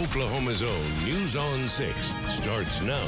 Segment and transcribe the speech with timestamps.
[0.00, 1.94] Oklahoma's own News on 6
[2.26, 3.06] starts now.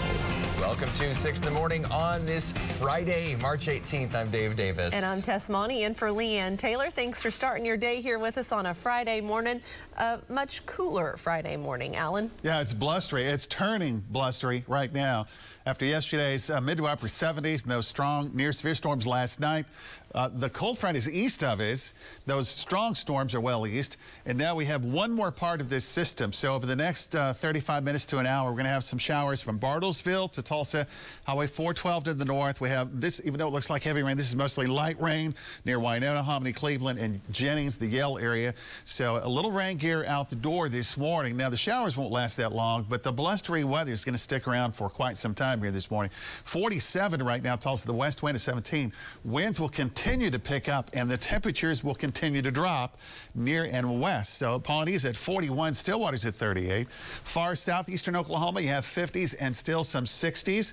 [0.61, 4.15] Welcome to 6 in the morning on this Friday, March 18th.
[4.15, 4.93] I'm Dave Davis.
[4.93, 6.91] And I'm Tess Money in for Leanne Taylor.
[6.91, 9.63] Thanks for starting your day here with us on a Friday morning.
[9.97, 12.31] A much cooler Friday morning, Alan.
[12.43, 13.23] Yeah, it's blustery.
[13.23, 15.27] It's turning blustery right now.
[15.65, 19.65] After yesterday's uh, mid to upper 70s and those strong near severe storms last night,
[20.15, 21.95] uh, the cold front is east of us.
[22.27, 23.97] Those strong storms are well east.
[24.27, 26.33] And now we have one more part of this system.
[26.33, 28.99] So over the next uh, 35 minutes to an hour, we're going to have some
[28.99, 30.87] showers from Bartlesville to Tulsa,
[31.25, 32.61] Highway 412 to the north.
[32.61, 35.35] We have this, even though it looks like heavy rain, this is mostly light rain
[35.65, 38.53] near Wynona, Hominy, Cleveland, and Jennings, the Yale area.
[38.85, 41.37] So a little rain gear out the door this morning.
[41.37, 44.47] Now the showers won't last that long, but the blustery weather is going to stick
[44.47, 46.11] around for quite some time here this morning.
[46.13, 48.93] 47 right now, Tulsa, the west wind is 17.
[49.25, 52.97] Winds will continue to pick up, and the temperatures will continue to drop
[53.37, 54.35] near and west.
[54.35, 56.89] So Pawnee's at 41, Stillwater's at 38.
[56.89, 60.73] Far southeastern Oklahoma, you have 50s and still some 60s.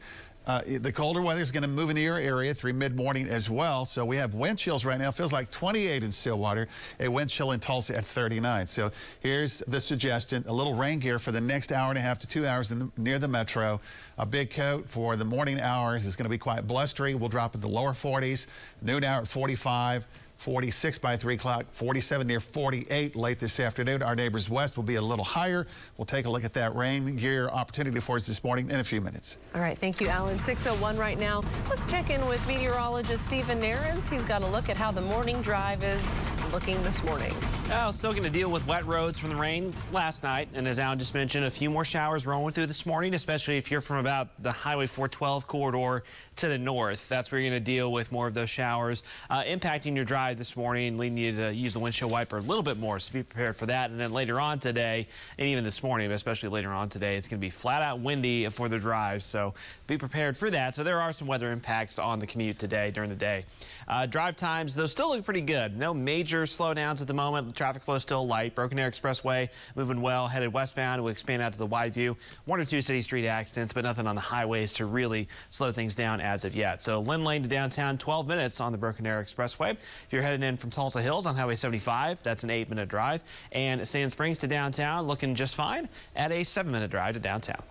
[0.50, 3.86] Uh, the colder weather is going to move into your area through mid-morning as well.
[3.86, 5.11] So we have wind chills right now.
[5.11, 6.67] Feels like 28 in Stillwater.
[7.00, 8.66] A wind chill in Tulsa at 39.
[8.66, 8.89] So
[9.20, 10.44] here's the suggestion.
[10.47, 12.89] A little rain gear for the next hour and a half to two hours the,
[12.97, 13.80] near the metro.
[14.17, 17.14] A big coat for the morning hours is going to be quite blustery.
[17.14, 18.47] We'll drop in the lower 40s.
[18.81, 20.08] Noon hour at 45.
[20.40, 24.02] 46 by 3 o'clock, 47 near 48 late this afternoon.
[24.02, 25.68] Our neighbors west will be a little higher.
[25.98, 28.84] We'll take a look at that rain gear opportunity for us this morning in a
[28.84, 29.38] few minutes.
[29.54, 30.40] All right, thank you, Alan.
[30.40, 31.44] 601 right now.
[31.70, 34.10] Let's check in with meteorologist Stephen Nehrenz.
[34.10, 36.08] He's got a look at how the morning drive is
[36.54, 37.34] looking this morning.
[37.67, 40.50] Well, still going to deal with wet roads from the rain last night.
[40.56, 43.70] And as Alan just mentioned, a few more showers rolling through this morning, especially if
[43.70, 46.04] you're from about the Highway 412 corridor
[46.38, 47.08] to the north.
[47.08, 50.29] That's where you're going to deal with more of those showers uh, impacting your drive
[50.38, 53.00] this morning, leading you to use the windshield wiper a little bit more.
[53.00, 53.90] So be prepared for that.
[53.90, 57.28] And then later on today, and even this morning, but especially later on today, it's
[57.28, 59.24] going to be flat out windy for the drive.
[59.24, 59.54] So
[59.88, 60.76] be prepared for that.
[60.76, 63.45] So there are some weather impacts on the commute today during the day.
[63.88, 65.78] Uh, drive times, though, still look pretty good.
[65.78, 67.48] No major slowdowns at the moment.
[67.48, 68.54] The traffic flow is still light.
[68.54, 71.02] Broken Arrow Expressway moving well, headed westbound.
[71.02, 72.16] We'll expand out to the wide view.
[72.45, 75.95] One or two city street accidents, but nothing on the highways to really slow things
[75.95, 76.82] down as of yet.
[76.82, 79.72] So Lynn Lane to downtown, 12 minutes on the Broken Arrow Expressway.
[79.72, 83.24] If you're heading in from Tulsa Hills on Highway 75, that's an eight minute drive.
[83.52, 87.62] And Sand Springs to downtown, looking just fine at a seven minute drive to downtown.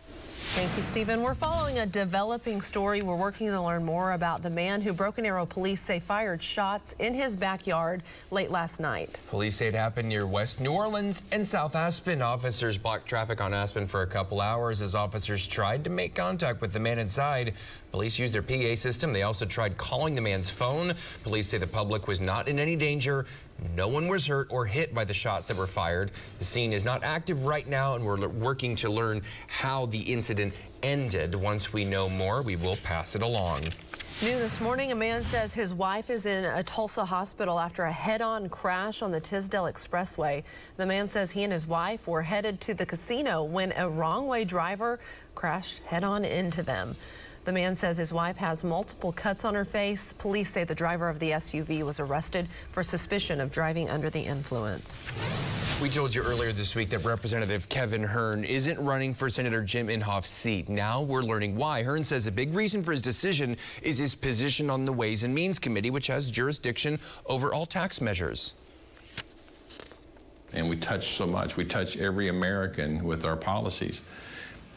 [0.55, 1.23] Thank you, Stephen.
[1.23, 3.03] We're following a developing story.
[3.03, 6.97] We're working to learn more about the man who Broken Arrow police say fired shots
[6.99, 9.21] in his backyard late last night.
[9.29, 12.23] Police say it happened near West New Orleans and South Aspen.
[12.23, 16.61] Officers blocked traffic on Aspen for a couple hours as officers tried to make contact
[16.61, 17.53] with the man inside.
[17.91, 19.13] Police used their PA system.
[19.13, 20.93] They also tried calling the man's phone.
[21.23, 23.25] Police say the public was not in any danger.
[23.75, 26.11] No one was hurt or hit by the shots that were fired.
[26.39, 30.53] The scene is not active right now, and we're working to learn how the incident
[30.83, 31.35] ended.
[31.35, 33.63] Once we know more, we will pass it along.
[34.21, 37.93] New this morning, a man says his wife is in a Tulsa hospital after a
[37.93, 40.43] head-on crash on the Tisdale Expressway.
[40.77, 44.45] The man says he and his wife were headed to the casino when a wrong-way
[44.45, 44.99] driver
[45.37, 46.97] crashed head-on into them.
[47.45, 50.13] The man says his wife has multiple cuts on her face.
[50.13, 54.21] Police say the driver of the SUV was arrested for suspicion of driving under the
[54.21, 55.13] influence.
[55.81, 59.87] We told you earlier this week that Representative Kevin Hern isn't running for Senator Jim
[59.87, 60.69] Inhofe's seat.
[60.69, 61.83] Now we're learning why.
[61.83, 65.35] Hern says a big reason for his decision is his position on the Ways and
[65.35, 68.55] Means Committee, which has jurisdiction over all tax measures.
[70.53, 71.57] And we touch so much.
[71.57, 74.03] We touch every American with our policies.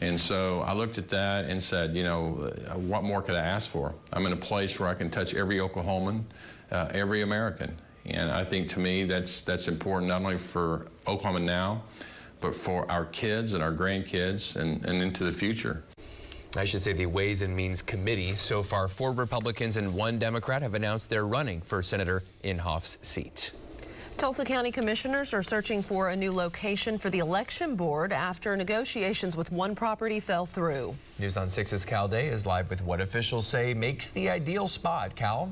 [0.02, 3.40] And so I looked at that and said, you know, uh, what more could I
[3.40, 3.94] ask for?
[4.12, 6.24] I'm in a place where I can touch every Oklahoman,
[6.72, 7.76] uh, every American.
[8.06, 11.84] And I think to me that's, that's important not only for Oklahoma now,
[12.40, 15.84] but for our kids and our grandkids and, and into the future.
[16.56, 18.34] I should say the Ways and Means Committee.
[18.34, 23.52] So far, four Republicans and one Democrat have announced they're running for Senator Inhofe's seat.
[24.16, 29.36] Tulsa County commissioners are searching for a new location for the election board after negotiations
[29.36, 30.94] with one property fell through.
[31.18, 35.16] News on 6's Cal Day is live with what officials say makes the ideal spot.
[35.16, 35.50] Cal?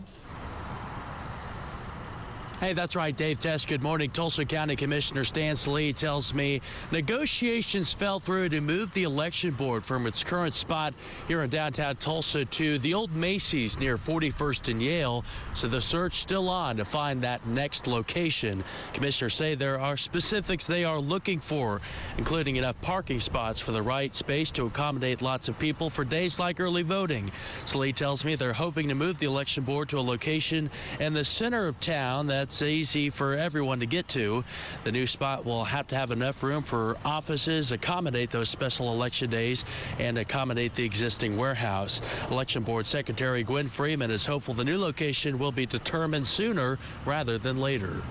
[2.61, 3.65] Hey, that's right, Dave Tess.
[3.65, 4.11] Good morning.
[4.11, 6.61] Tulsa County Commissioner Stan Sallee tells me
[6.91, 10.93] negotiations fell through to move the election board from its current spot
[11.27, 15.25] here in downtown Tulsa to the old Macy's near 41st and Yale.
[15.55, 18.63] So the search still on to find that next location.
[18.93, 21.81] Commissioners say there are specifics they are looking for,
[22.19, 26.39] including enough parking spots for the right space to accommodate lots of people for days
[26.39, 27.31] like early voting.
[27.65, 31.25] Sallee tells me they're hoping to move the election board to a location in the
[31.25, 34.43] center of town that that's easy for everyone to get to.
[34.83, 39.31] The new spot will have to have enough room for offices, accommodate those special election
[39.31, 39.65] days,
[40.01, 42.01] and accommodate the existing warehouse.
[42.29, 46.77] Election Board Secretary Gwen Freeman is hopeful the new location will be determined sooner
[47.07, 48.03] rather than later.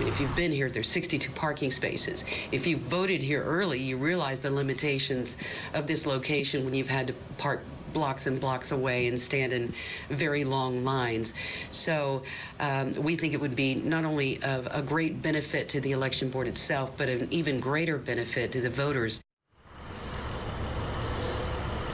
[0.00, 2.24] If you've been here, there's 62 parking spaces.
[2.50, 5.36] If you voted here early, you realize the limitations
[5.72, 7.62] of this location when you've had to park
[7.94, 9.72] blocks and blocks away and stand in
[10.10, 11.32] very long lines.
[11.70, 12.22] So
[12.60, 16.28] um, we think it would be not only of a great benefit to the election
[16.28, 19.22] board itself, but an even greater benefit to the voters.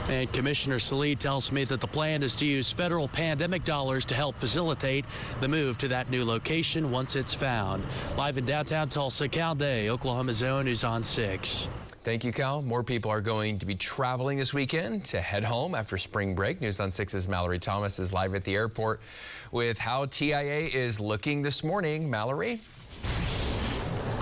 [0.09, 4.15] And Commissioner Sallee tells me that the plan is to use federal pandemic dollars to
[4.15, 5.05] help facilitate
[5.39, 7.85] the move to that new location once it's found.
[8.17, 11.69] Live in downtown Tulsa, Cal Day, Oklahoma's own News on 6.
[12.03, 12.63] Thank you, Cal.
[12.63, 16.59] More people are going to be traveling this weekend to head home after spring break.
[16.59, 19.01] News on 6's Mallory Thomas is live at the airport
[19.51, 22.09] with how TIA is looking this morning.
[22.09, 22.59] Mallory?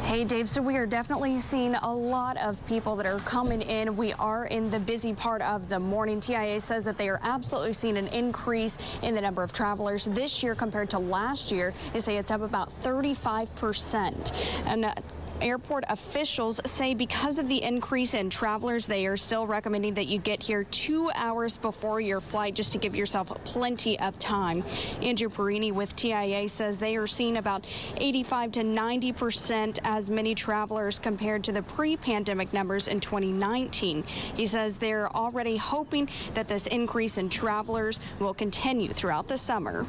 [0.03, 0.49] Hey, Dave.
[0.49, 3.95] So we are definitely seeing a lot of people that are coming in.
[3.95, 6.19] We are in the busy part of the morning.
[6.19, 10.43] TIA says that they are absolutely seeing an increase in the number of travelers this
[10.43, 11.73] year compared to last year.
[11.93, 14.33] They say it's up about 35 percent.
[14.65, 14.95] And uh,
[15.41, 20.19] Airport officials say because of the increase in travelers, they are still recommending that you
[20.19, 24.63] get here two hours before your flight just to give yourself plenty of time.
[25.01, 27.65] Andrew Pierini with TIA says they are seeing about
[27.97, 34.03] 85 to 90 percent as many travelers compared to the pre-pandemic numbers in 2019.
[34.35, 39.85] He says they're already hoping that this increase in travelers will continue throughout the summer.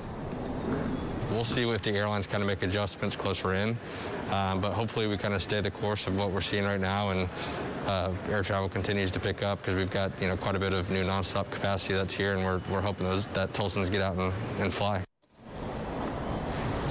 [1.30, 3.78] We'll see if the airlines kind of make adjustments closer in.
[4.30, 7.10] Um, but hopefully we kind of stay the course of what we're seeing right now
[7.10, 7.28] and
[7.86, 10.72] uh, air travel continues to pick up because we've got you know quite a bit
[10.72, 14.16] of new nonstop capacity that's here and we're, we're hoping those that Tulsans get out
[14.16, 15.02] and, and fly.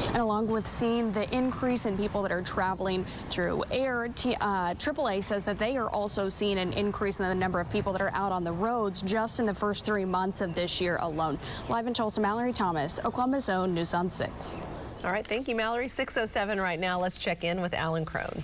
[0.07, 4.73] And along with seeing the increase in people that are traveling through air, T, uh,
[4.73, 8.01] AAA says that they are also seeing an increase in the number of people that
[8.01, 11.37] are out on the roads just in the first three months of this year alone.
[11.67, 14.67] Live in Tulsa, Mallory Thomas, Oklahoma's own News on 6.
[15.03, 15.87] All right, thank you, Mallory.
[15.87, 16.99] 607 right now.
[16.99, 18.43] Let's check in with Alan Crone.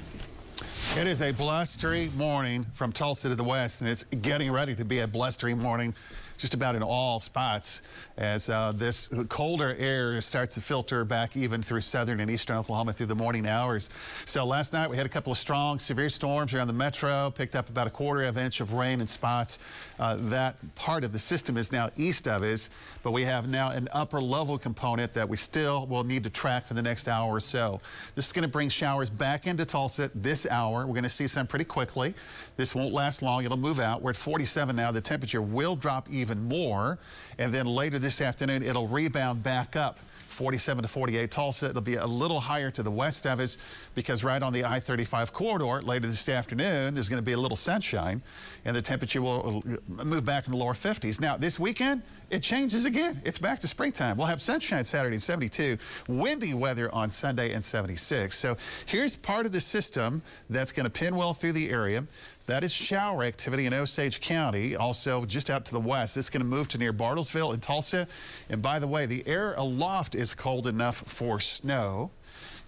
[0.97, 4.85] It is a blustery morning from Tulsa to the west, and it's getting ready to
[4.85, 5.93] be a blustery morning
[6.37, 7.81] just about in all spots
[8.17, 12.93] as uh, this colder air starts to filter back even through southern and eastern Oklahoma
[12.93, 13.89] through the morning hours.
[14.25, 17.55] So last night we had a couple of strong, severe storms around the metro, picked
[17.55, 19.59] up about a quarter of an inch of rain in spots.
[19.99, 22.69] Uh, that part of the system is now east of us,
[23.03, 26.65] but we have now an upper level component that we still will need to track
[26.65, 27.81] for the next hour or so.
[28.15, 30.85] This is going to bring showers back into Tulsa this hour.
[30.85, 32.13] We're going to see some pretty quickly.
[32.57, 33.43] This won't last long.
[33.43, 34.01] It'll move out.
[34.01, 34.91] We're at 47 now.
[34.91, 36.97] The temperature will drop even more.
[37.37, 39.99] And then later this afternoon, it'll rebound back up.
[40.27, 41.69] 47 to 48 Tulsa.
[41.69, 43.57] It'll be a little higher to the west of us
[43.93, 47.55] because right on the I-35 corridor later this afternoon, there's going to be a little
[47.55, 48.21] sunshine
[48.65, 51.21] and the temperature will uh, move back in the lower 50s.
[51.21, 53.21] Now, this weekend, it changes again.
[53.23, 54.17] It's back to springtime.
[54.17, 55.77] We'll have sunshine Saturday 72,
[56.07, 58.37] windy weather on Sunday and 76.
[58.37, 58.57] So
[58.87, 62.03] here's part of the system that's going to pin well through the area.
[62.47, 66.15] That is shower activity in Osage County, also just out to the west.
[66.15, 68.07] It's going to move to near Bartlesville and Tulsa.
[68.49, 72.11] And by the way, the air aloft is cold enough for snow.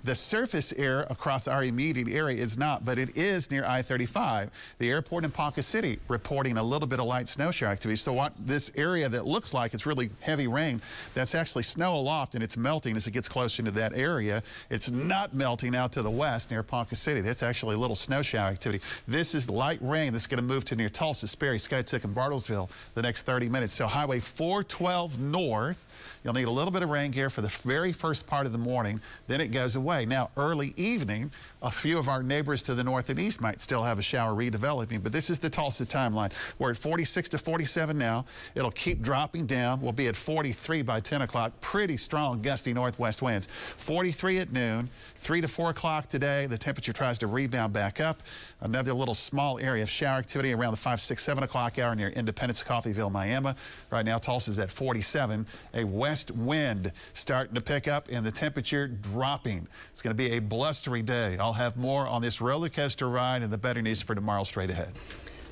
[0.07, 4.49] The surface air across our immediate area is not, but it is near I-35.
[4.79, 7.97] The airport in Ponca City reporting a little bit of light snow shower activity.
[7.97, 10.81] So what this area that looks like it's really heavy rain,
[11.13, 14.41] that's actually snow aloft and it's melting as it gets closer into that area.
[14.69, 17.19] It's not melting out to the west near Ponca City.
[17.19, 18.81] That's actually a little snow shower activity.
[19.09, 22.69] This is light rain that's going to move to near Tulsa, Sperry, Skiatook, and Bartlesville
[22.95, 23.73] the next 30 minutes.
[23.73, 25.85] So Highway 412 north,
[26.23, 28.57] you'll need a little bit of rain gear for the very first part of the
[28.57, 29.01] morning.
[29.27, 29.96] Then it goes away.
[30.05, 33.81] Now, early evening, a few of our neighbors to the north and east might still
[33.81, 36.31] have a shower redeveloping, but this is the Tulsa timeline.
[36.59, 38.25] We're at 46 to 47 now.
[38.55, 39.81] It'll keep dropping down.
[39.81, 41.53] We'll be at 43 by 10 o'clock.
[41.61, 43.47] Pretty strong gusty northwest winds.
[43.47, 46.45] 43 at noon, 3 to 4 o'clock today.
[46.45, 48.21] The temperature tries to rebound back up.
[48.61, 52.09] Another little small area of shower activity around the 5, 6, 7 o'clock hour near
[52.09, 53.53] Independence, Coffeyville, Miami.
[53.91, 55.45] Right now, Tulsa's at 47.
[55.73, 59.67] A west wind starting to pick up and the temperature dropping.
[59.91, 61.37] It's going to be a blustery day.
[61.39, 64.69] I'll have more on this roller coaster ride and the better news for tomorrow straight
[64.69, 64.93] ahead.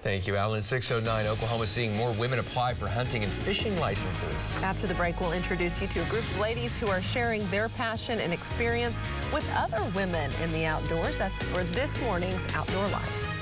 [0.05, 0.61] Thank you, Alan.
[0.61, 4.61] 609, Oklahoma seeing more women apply for hunting and fishing licenses.
[4.61, 7.69] After the break, we'll introduce you to a group of ladies who are sharing their
[7.69, 9.01] passion and experience
[9.33, 11.17] with other women in the outdoors.
[11.17, 13.35] That's for this morning's Outdoor Life.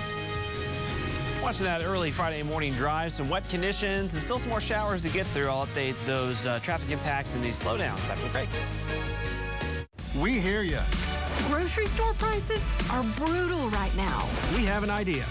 [1.44, 5.10] Watching that early Friday morning drive, some wet conditions and still some more showers to
[5.10, 5.50] get through.
[5.50, 8.48] I'll update those uh, traffic impacts and these slowdowns after the break.
[10.16, 10.80] We hear you.
[11.48, 14.28] Grocery store prices are brutal right now.
[14.56, 15.24] We have an idea.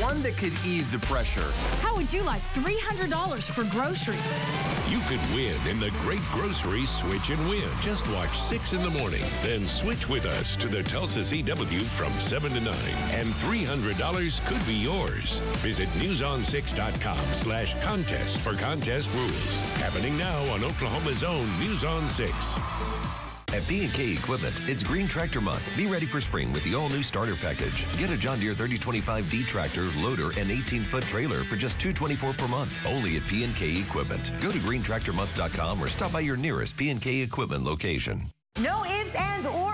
[0.00, 1.52] One that could ease the pressure.
[1.82, 4.44] How would you like $300 for groceries?
[4.88, 7.68] You could win in the Great Grocery Switch and Win.
[7.82, 12.12] Just watch 6 in the morning, then switch with us to the Tulsa CW from
[12.12, 12.74] 7 to 9,
[13.10, 15.40] and $300 could be yours.
[15.58, 19.60] Visit newson6.com slash contest for contest rules.
[19.76, 23.07] Happening now on Oklahoma's own News on 6.
[23.52, 25.74] At P&K Equipment, it's Green Tractor Month.
[25.74, 27.86] Be ready for spring with the all-new starter package.
[27.96, 32.86] Get a John Deere 3025D tractor, loader, and 18-foot trailer for just 224 per month.
[32.86, 34.32] Only at P&K Equipment.
[34.40, 38.20] Go to greentractormonth.com or stop by your nearest P&K Equipment location.
[38.60, 39.67] No ifs, ands, or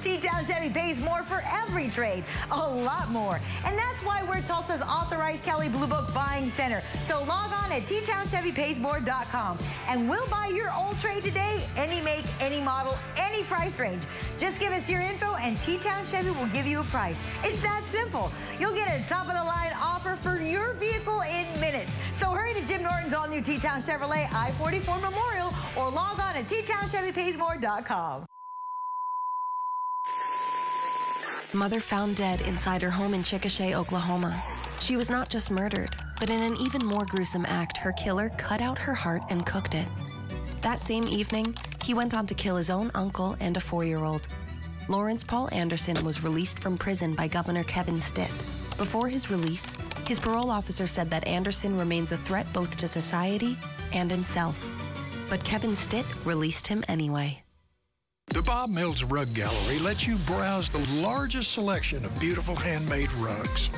[0.00, 2.24] T-Town Chevy pays more for every trade.
[2.50, 3.40] A lot more.
[3.64, 6.80] And that's why we're Tulsa's authorized Kelley Blue Book buying center.
[7.06, 12.60] So log on at ttownchevypaysmore.com and we'll buy your old trade today, any make, any
[12.60, 14.02] model, any price range.
[14.38, 17.20] Just give us your info and T-Town Chevy will give you a price.
[17.42, 18.32] It's that simple.
[18.58, 21.92] You'll get a top-of-the-line offer for your vehicle in minutes.
[22.16, 28.26] So hurry to Jim Norton's all-new T-Town Chevrolet I-44 Memorial or log on at ttownchevypaysmore.com.
[31.54, 34.44] Mother found dead inside her home in Chickasha, Oklahoma.
[34.80, 38.60] She was not just murdered, but in an even more gruesome act, her killer cut
[38.60, 39.88] out her heart and cooked it.
[40.60, 44.04] That same evening, he went on to kill his own uncle and a four year
[44.04, 44.28] old.
[44.88, 48.30] Lawrence Paul Anderson was released from prison by Governor Kevin Stitt.
[48.76, 49.74] Before his release,
[50.06, 53.56] his parole officer said that Anderson remains a threat both to society
[53.94, 54.70] and himself.
[55.30, 57.42] But Kevin Stitt released him anyway.
[58.30, 63.70] The Bob Mills Rug Gallery lets you browse the largest selection of beautiful handmade rugs.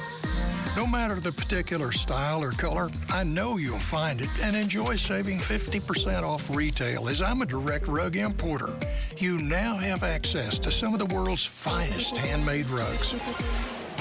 [0.77, 5.39] No matter the particular style or color, I know you'll find it and enjoy saving
[5.39, 8.77] 50% off retail as I'm a direct rug importer.
[9.19, 13.15] You now have access to some of the world's finest handmade rugs.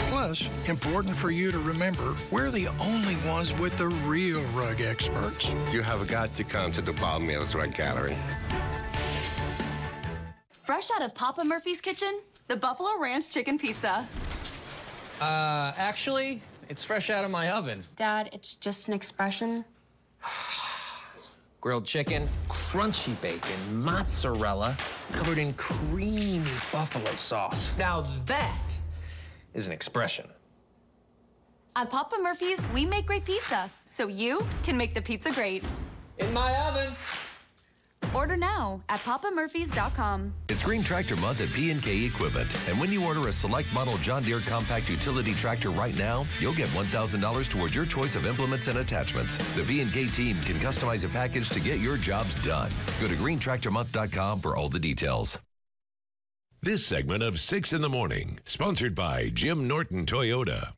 [0.09, 5.53] Plus, important for you to remember, we're the only ones with the real rug experts.
[5.71, 8.17] You have got to come to the Bob Mills Rug Gallery.
[10.69, 14.07] Fresh out of Papa Murphy's kitchen, the Buffalo Ranch Chicken Pizza.
[15.19, 17.81] Uh, actually, it's fresh out of my oven.
[17.95, 19.65] Dad, it's just an expression.
[21.59, 24.77] Grilled chicken, crunchy bacon, mozzarella,
[25.11, 27.73] covered in creamy buffalo sauce.
[27.79, 28.77] Now that
[29.55, 30.27] is an expression.
[31.75, 35.63] At Papa Murphy's, we make great pizza, so you can make the pizza great.
[36.19, 36.93] In my oven.
[38.15, 40.33] Order now at papamurphys.com.
[40.49, 42.55] It's Green Tractor Month at P&K Equipment.
[42.67, 46.53] And when you order a select model John Deere compact utility tractor right now, you'll
[46.53, 49.37] get $1,000 towards your choice of implements and attachments.
[49.55, 52.71] The P&K team can customize a package to get your jobs done.
[52.99, 55.39] Go to greentractormonth.com for all the details.
[56.61, 60.73] This segment of 6 in the Morning, sponsored by Jim Norton Toyota.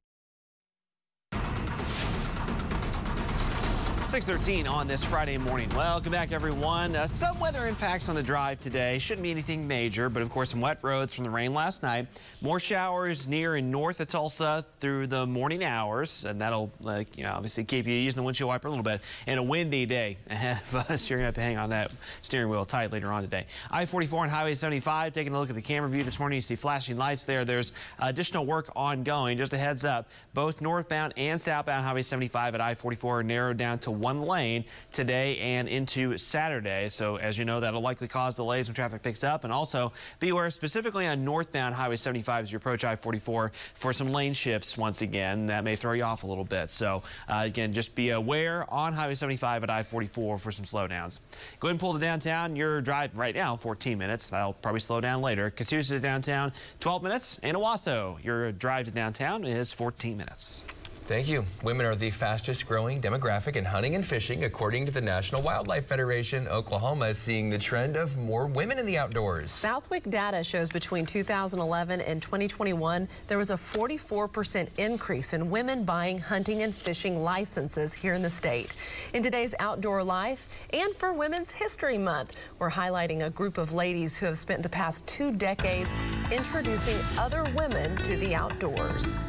[4.11, 5.69] 613 on this Friday morning.
[5.69, 6.93] Welcome back, everyone.
[6.97, 8.99] Uh, some weather impacts on the drive today.
[8.99, 12.07] Shouldn't be anything major, but of course, some wet roads from the rain last night.
[12.41, 16.69] More showers near and north of Tulsa through the morning hours, and that'll,
[17.15, 18.99] you know, obviously keep you using the windshield wiper a little bit.
[19.27, 21.09] And a windy day ahead of us.
[21.09, 23.45] You're going to have to hang on that steering wheel tight later on today.
[23.71, 26.35] I-44 and Highway 75, taking a look at the camera view this morning.
[26.35, 27.45] You see flashing lights there.
[27.45, 29.37] There's additional work ongoing.
[29.37, 33.79] Just a heads up, both northbound and southbound Highway 75 at I-44 are narrowed down
[33.79, 36.88] to one lane today and into Saturday.
[36.88, 39.43] So as you know, that'll likely cause delays when traffic picks up.
[39.43, 44.34] And also beware specifically on northbound Highway 75 as you approach I-44 for some lane
[44.34, 45.46] shifts once again.
[45.46, 46.70] That may throw you off a little bit.
[46.70, 51.20] So uh, again, just be aware on Highway 75 at I-44 for some slowdowns.
[51.60, 52.55] Go ahead and pull to downtown.
[52.55, 54.34] Your drive right now, 14 minutes.
[54.34, 55.51] I'll probably slow down later.
[55.51, 57.39] Catoosa to downtown, 12 minutes.
[57.43, 60.62] And Owasso, your drive to downtown is 14 minutes.
[61.11, 61.43] Thank you.
[61.61, 64.45] Women are the fastest growing demographic in hunting and fishing.
[64.45, 68.85] According to the National Wildlife Federation, Oklahoma is seeing the trend of more women in
[68.85, 69.51] the outdoors.
[69.51, 76.17] Southwick data shows between 2011 and 2021, there was a 44% increase in women buying
[76.17, 78.73] hunting and fishing licenses here in the state.
[79.13, 84.15] In today's Outdoor Life and for Women's History Month, we're highlighting a group of ladies
[84.15, 85.93] who have spent the past two decades
[86.31, 89.19] introducing other women to the outdoors.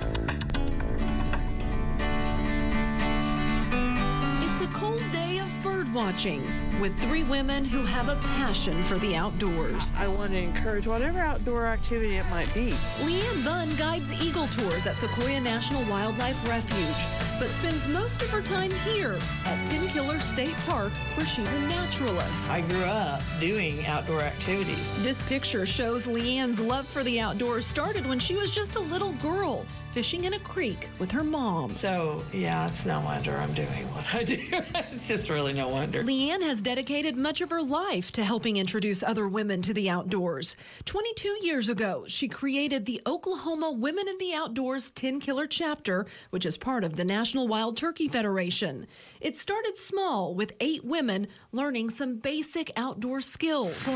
[5.92, 6.42] Watching
[6.82, 9.94] with three women who have a passion for the outdoors.
[9.96, 12.72] I want to encourage whatever outdoor activity it might be.
[13.04, 17.38] Leanne Bunn guides eagle tours at Sequoyah National Wildlife Refuge.
[17.38, 22.50] but spends most of her time here at Tenkiller State Park, where she's a naturalist.
[22.50, 24.90] I grew up doing outdoor activities.
[25.02, 29.12] This picture shows Leanne's love for the outdoors started when she was just a little
[29.14, 31.72] girl, fishing in a creek with her mom.
[31.74, 34.38] So, yeah, it's no wonder I'm doing what I do.
[34.50, 36.02] it's just really no wonder.
[36.02, 40.56] Leanne has dedicated much of her life to helping introduce other women to the outdoors.
[40.86, 46.56] 22 years ago, she created the Oklahoma Women in the Outdoors Tenkiller chapter, which is
[46.56, 48.86] part of the National Wild Turkey Federation.
[49.20, 53.86] It started small with eight women learning some basic outdoor skills.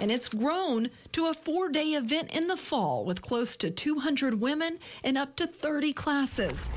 [0.00, 4.40] And it's grown to a four day event in the fall with close to 200
[4.40, 6.68] women and up to 30 classes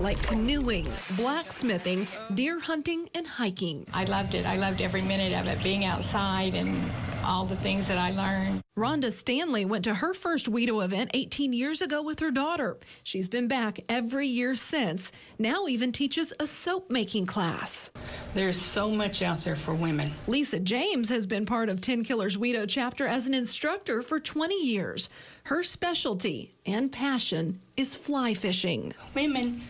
[0.00, 3.86] like canoeing, blacksmithing, deer hunting, and hiking.
[3.92, 4.46] I loved it.
[4.46, 6.90] I loved every minute of it, being outside and
[7.24, 8.62] all the things that I learned.
[8.76, 12.76] Rhonda Stanley went to her first WIDO event 18 years ago with her daughter.
[13.02, 17.90] She's been back every year since, now even teaches a soap making class.
[18.34, 20.12] There's so much out there for women.
[20.26, 25.08] Lisa James has been part of Tenkiller's WIDO chapter as an instructor for 20 years.
[25.44, 28.92] Her specialty and passion is fly fishing.
[29.14, 29.62] Women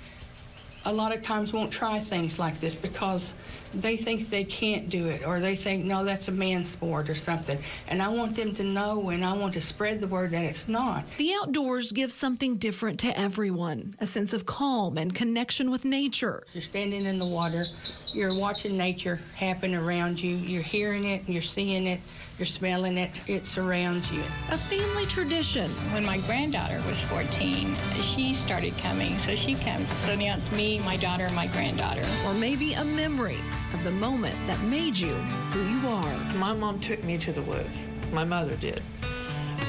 [0.86, 3.32] a lot of times won't try things like this because
[3.74, 7.14] they think they can't do it or they think, no, that's a man's sport or
[7.14, 7.58] something.
[7.88, 10.68] And I want them to know and I want to spread the word that it's
[10.68, 11.04] not.
[11.16, 16.44] The outdoors give something different to everyone a sense of calm and connection with nature.
[16.52, 17.64] You're standing in the water,
[18.12, 22.00] you're watching nature happen around you, you're hearing it, you're seeing it.
[22.38, 23.22] You're smelling it.
[23.28, 24.20] It surrounds you.
[24.50, 25.70] A family tradition.
[25.92, 29.16] When my granddaughter was 14, she started coming.
[29.18, 29.88] So she comes.
[29.92, 32.04] So now it's me, my daughter, and my granddaughter.
[32.26, 33.38] Or maybe a memory
[33.72, 36.34] of the moment that made you who you are.
[36.34, 37.88] My mom took me to the woods.
[38.12, 38.82] My mother did.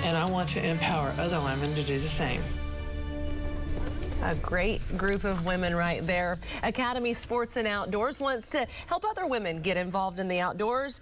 [0.03, 2.41] And I want to empower other women to do the same.
[4.23, 6.39] A great group of women right there.
[6.63, 10.99] Academy Sports and Outdoors wants to help other women get involved in the outdoors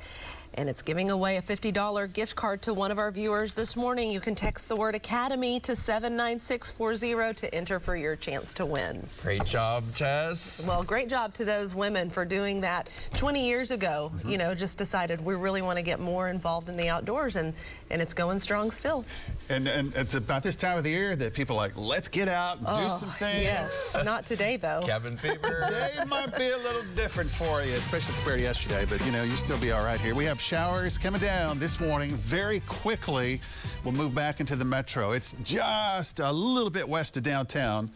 [0.56, 4.12] and it's giving away a $50 gift card to one of our viewers this morning.
[4.12, 9.06] You can text the word Academy to 79640 to enter for your chance to win.
[9.22, 10.66] Great job, Tess.
[10.68, 14.12] Well, great job to those women for doing that 20 years ago.
[14.14, 14.30] Mm -hmm.
[14.30, 17.54] You know, just decided we really want to get more involved in the outdoors, and,
[17.90, 19.04] and it's going strong still.
[19.50, 22.28] And, and it's about this time of the year that people are like, let's get
[22.28, 23.44] out and oh, do some things.
[23.44, 24.82] Yes, not today, though.
[24.86, 25.40] Cabin fever.
[25.68, 29.24] today might be a little different for you, especially compared to yesterday, but, you know,
[29.24, 30.16] you'll still be all right here.
[30.16, 33.40] We have showers coming down this morning very quickly.
[33.86, 35.14] We'll move back into the metro.
[35.14, 37.90] It's just a little bit west of downtown.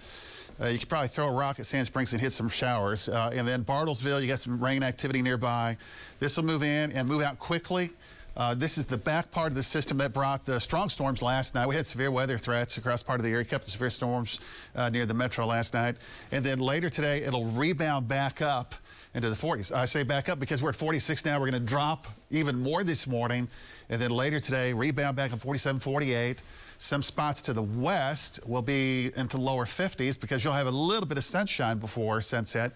[0.62, 3.10] Uh, you could probably throw a rock at Sand Springs and hit some showers.
[3.10, 5.75] Uh, and then Bartlesville, you got some rain activity nearby.
[6.19, 7.89] This will move in and move out quickly.
[8.38, 11.56] Uh, this is the back part of the system that brought the strong storms last
[11.56, 11.67] night.
[11.67, 14.41] We had severe weather threats across part of the area, kept the severe storms
[14.76, 15.95] uh, near the metro last night.
[16.32, 18.76] And then later today, it'll rebound back up
[19.15, 19.73] into the 40s.
[19.73, 21.39] I say back up because we're at 46 now.
[21.39, 23.47] We're going to drop even more this morning.
[23.89, 26.43] And then later today, rebound back at 47, 48.
[26.80, 31.08] Some spots to the west will be into lower 50s because you'll have a little
[31.08, 32.74] bit of sunshine before sunset.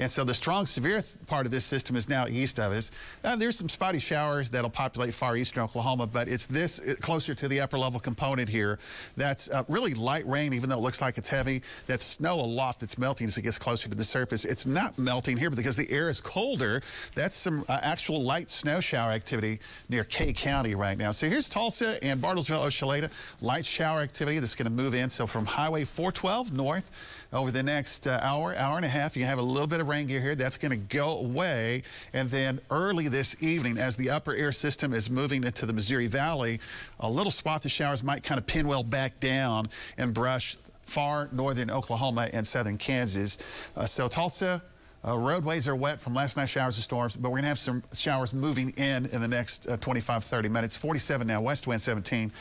[0.00, 2.90] And so the strong, severe part of this system is now east of us.
[3.22, 7.46] Now, there's some spotty showers that'll populate far eastern Oklahoma, but it's this closer to
[7.46, 8.80] the upper level component here.
[9.16, 11.62] That's uh, really light rain, even though it looks like it's heavy.
[11.86, 14.44] That's snow aloft that's melting as it gets closer to the surface.
[14.44, 16.82] It's not melting here because the air is colder.
[17.14, 21.12] That's some uh, actual light snow shower activity near Kay County right now.
[21.12, 23.10] So here's Tulsa and Bartlesville, Oshaleta
[23.44, 25.10] light shower activity that's going to move in.
[25.10, 26.90] So from Highway 412 north
[27.32, 29.88] over the next uh, hour, hour and a half, you have a little bit of
[29.88, 30.34] rain gear here.
[30.34, 31.82] That's going to go away.
[32.14, 36.06] And then early this evening, as the upper air system is moving into the Missouri
[36.06, 36.58] Valley,
[37.00, 41.70] a little spot the showers might kind of pinwheel back down and brush far northern
[41.70, 43.38] Oklahoma and southern Kansas.
[43.76, 44.62] Uh, so Tulsa,
[45.06, 47.58] uh, roadways are wet from last night's showers and storms, but we're going to have
[47.58, 50.76] some showers moving in in the next uh, 25, 30 minutes.
[50.76, 52.32] 47 now, west wind 17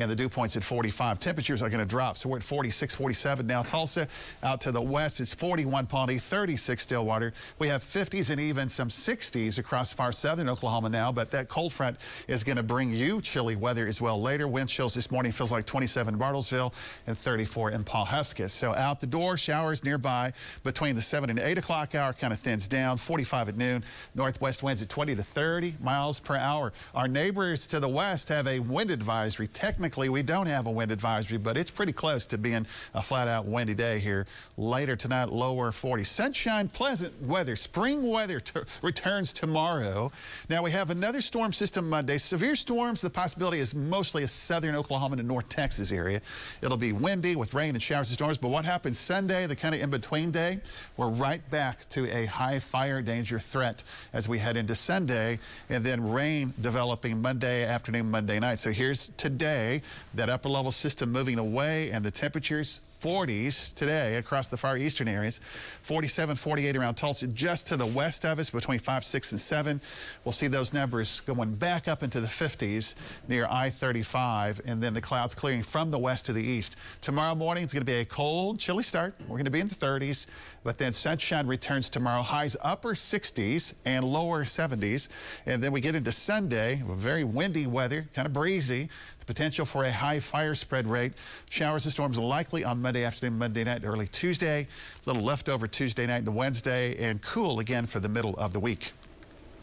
[0.00, 1.20] and the dew point's at 45.
[1.20, 3.62] Temperatures are going to drop, so we're at 46, 47 now.
[3.62, 4.08] Tulsa
[4.42, 7.32] out to the west, it's 41 Pawnee, 36 Stillwater.
[7.58, 11.72] We have 50s and even some 60s across far southern Oklahoma now, but that cold
[11.72, 14.48] front is going to bring you chilly weather as well later.
[14.48, 16.72] Wind chills this morning feels like 27 in Bartlesville
[17.06, 18.50] and 34 in Pawhuskis.
[18.50, 20.32] So out the door, showers nearby
[20.64, 22.12] between the 7 and 8 o'clock hour.
[22.12, 22.96] kind of thins down.
[22.96, 23.84] 45 at noon.
[24.14, 26.72] Northwest winds at 20 to 30 miles per hour.
[26.94, 29.46] Our neighbors to the west have a wind advisory.
[29.46, 33.28] Technically, we don't have a wind advisory, but it's pretty close to being a flat
[33.28, 34.26] out windy day here.
[34.56, 36.04] Later tonight, lower 40.
[36.04, 37.56] Sunshine, pleasant weather.
[37.56, 38.40] Spring weather
[38.82, 40.10] returns tomorrow.
[40.48, 42.18] Now, we have another storm system Monday.
[42.18, 46.20] Severe storms, the possibility is mostly a southern Oklahoma and North Texas area.
[46.62, 48.38] It'll be windy with rain and showers and storms.
[48.38, 50.60] But what happens Sunday, the kind of in between day,
[50.96, 55.38] we're right back to a high fire danger threat as we head into Sunday.
[55.68, 58.58] And then rain developing Monday afternoon, Monday night.
[58.58, 59.69] So here's today
[60.14, 65.08] that upper level system moving away and the temperatures 40s today across the far eastern
[65.08, 65.40] areas.
[65.82, 69.80] 47, 48 around Tulsa, just to the west of us, between 5, 6, and 7.
[70.24, 72.94] We'll see those numbers going back up into the 50s
[73.26, 76.76] near I-35, and then the clouds clearing from the west to the east.
[77.00, 79.14] Tomorrow morning, it's going to be a cold, chilly start.
[79.22, 80.26] We're going to be in the 30s,
[80.62, 82.20] but then sunshine returns tomorrow.
[82.20, 85.08] Highs upper 60s and lower 70s.
[85.46, 88.90] And then we get into Sunday, very windy weather, kind of breezy.
[89.30, 91.12] Potential for a high fire spread rate.
[91.50, 94.62] Showers and storms likely on Monday afternoon, Monday night, early Tuesday.
[94.62, 98.58] A little leftover Tuesday night into Wednesday, and cool again for the middle of the
[98.58, 98.90] week.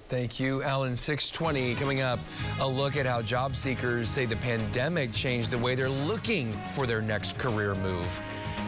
[0.08, 0.95] Thank you, Alan.
[0.95, 2.17] 620 coming up.
[2.62, 6.88] A look at how job seekers say the pandemic changed the way they're looking for
[6.88, 8.21] their next career move.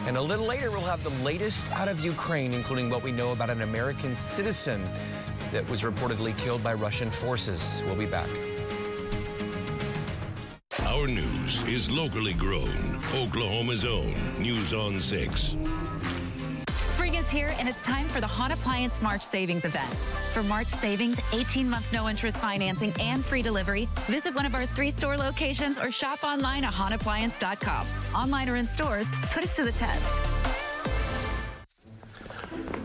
[0.06, 3.32] And a little later, we'll have the latest out of Ukraine, including what we know
[3.32, 4.84] about an American citizen
[5.50, 7.82] that was reportedly killed by Russian forces.
[7.86, 8.28] We'll be back.
[10.90, 15.56] Our news is locally grown, Oklahoma's own News on 6.
[16.74, 19.94] Spring is here and it's time for the Hahn Appliance March Savings event.
[20.32, 25.16] For March savings, 18-month no-interest financing and free delivery, visit one of our three store
[25.16, 27.86] locations or shop online at hahnappliance.com.
[28.12, 30.39] Online or in stores, put us to the test.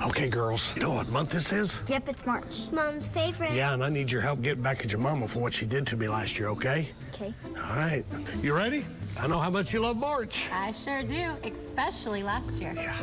[0.05, 1.75] Okay, girls, you know what month this is?
[1.87, 2.71] Yep, it's March.
[2.71, 3.53] Mom's favorite.
[3.53, 5.87] Yeah, and I need your help getting back at your mama for what she did
[5.87, 6.89] to me last year, okay?
[7.09, 7.33] Okay.
[7.47, 8.05] All right.
[8.39, 8.85] You ready?
[9.19, 10.47] I know how much you love March.
[10.53, 12.73] I sure do, especially last year.
[12.75, 12.95] Yeah.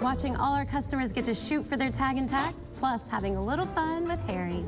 [0.00, 3.42] Watching all our customers get to shoot for their tag and tax, plus having a
[3.42, 4.64] little fun with Harry.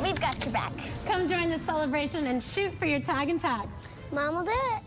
[0.00, 0.72] We've got your back.
[1.06, 3.74] Come join the celebration and shoot for your tag and tax.
[4.12, 4.82] Mom will do it.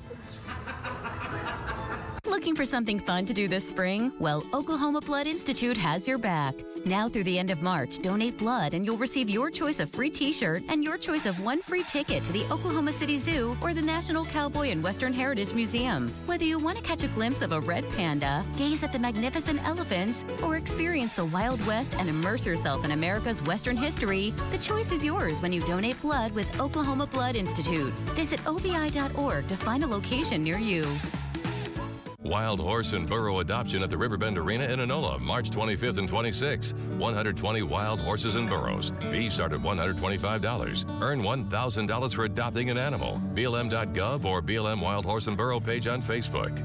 [2.32, 4.13] Looking for something fun to do this spring?
[4.17, 6.56] Well, Oklahoma Blood Institute has your back.
[6.86, 10.10] Now through the end of March, donate blood and you'll receive your choice of free
[10.10, 13.82] t-shirt and your choice of one free ticket to the Oklahoma City Zoo or the
[13.82, 16.08] National Cowboy and Western Heritage Museum.
[16.26, 19.62] Whether you want to catch a glimpse of a red panda, gaze at the magnificent
[19.67, 24.94] elephants, or experience the Wild West and immerse yourself in America's Western history, the choice
[24.94, 27.91] is yours when you donate blood with Oklahoma Blood Institute.
[28.15, 30.88] Visit obi.org to find a location near you.
[32.23, 36.73] Wild Horse and Burro Adoption at the Riverbend Arena in Enola, March 25th and 26th.
[36.97, 38.91] 120 wild horses and burros.
[39.10, 41.01] Fees start at $125.
[41.01, 43.19] Earn $1,000 for adopting an animal.
[43.34, 46.63] BLM.gov or BLM Wild Horse and Burro page on Facebook.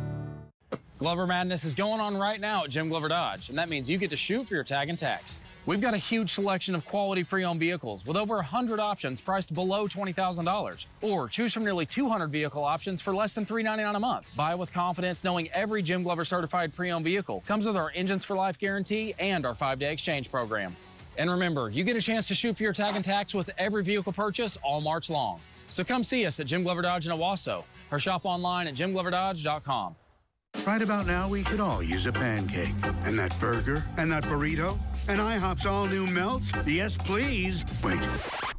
[0.98, 3.98] Glover Madness is going on right now at Jim Glover Dodge, and that means you
[3.98, 5.40] get to shoot for your tag and tax.
[5.66, 9.88] We've got a huge selection of quality pre-owned vehicles with over 100 options priced below
[9.88, 10.86] $20,000.
[11.02, 14.28] Or choose from nearly 200 vehicle options for less than 399 a month.
[14.36, 18.36] Buy with confidence knowing every Jim Glover certified pre-owned vehicle comes with our Engines for
[18.36, 20.76] Life guarantee and our five-day exchange program.
[21.18, 23.82] And remember, you get a chance to shoot for your tag and tax with every
[23.82, 25.40] vehicle purchase all March long.
[25.68, 29.96] So come see us at Jim Glover Dodge in Owasso or shop online at jimgloverdodge.com.
[30.64, 32.74] Right about now, we could all use a pancake.
[33.04, 36.52] And that burger, and that burrito, and IHOP's all new melts.
[36.66, 37.64] Yes, please.
[37.82, 38.00] Wait.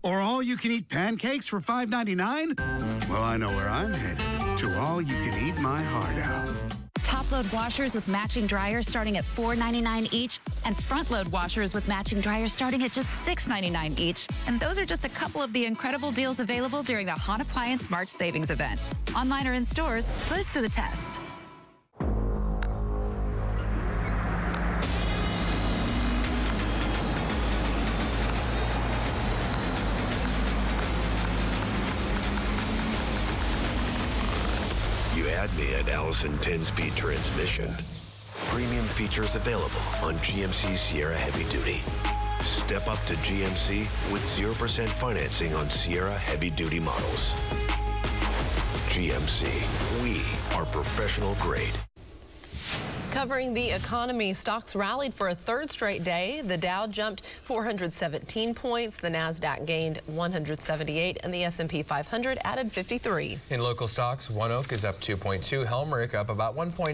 [0.04, 3.10] Or all you can eat pancakes for $5.99?
[3.10, 4.58] Well, I know where I'm headed.
[4.60, 6.50] To all you can eat my heart out.
[7.04, 11.88] Top load washers with matching dryers starting at $4.99 each, and front load washers with
[11.88, 14.28] matching dryers starting at just $6.99 each.
[14.46, 17.90] And those are just a couple of the incredible deals available during the Hahn Appliance
[17.90, 18.80] March Savings event.
[19.16, 21.22] Online or in stores, put us to the test.
[35.88, 37.72] At Allison 10-speed transmission.
[38.50, 41.82] Premium features available on GMC Sierra Heavy Duty.
[42.44, 47.34] Step up to GMC with 0% financing on Sierra Heavy Duty models.
[48.90, 49.48] GMC,
[50.04, 50.24] we
[50.58, 51.74] are professional grade.
[53.18, 56.44] Covering the economy, stocks rallied for a third straight day.
[56.46, 63.40] The Dow jumped 417 points, the Nasdaq gained 178, and the S&P 500 added 53.
[63.50, 66.94] In local stocks, ONEOK is up 2.2, Helmerich up about 1.8,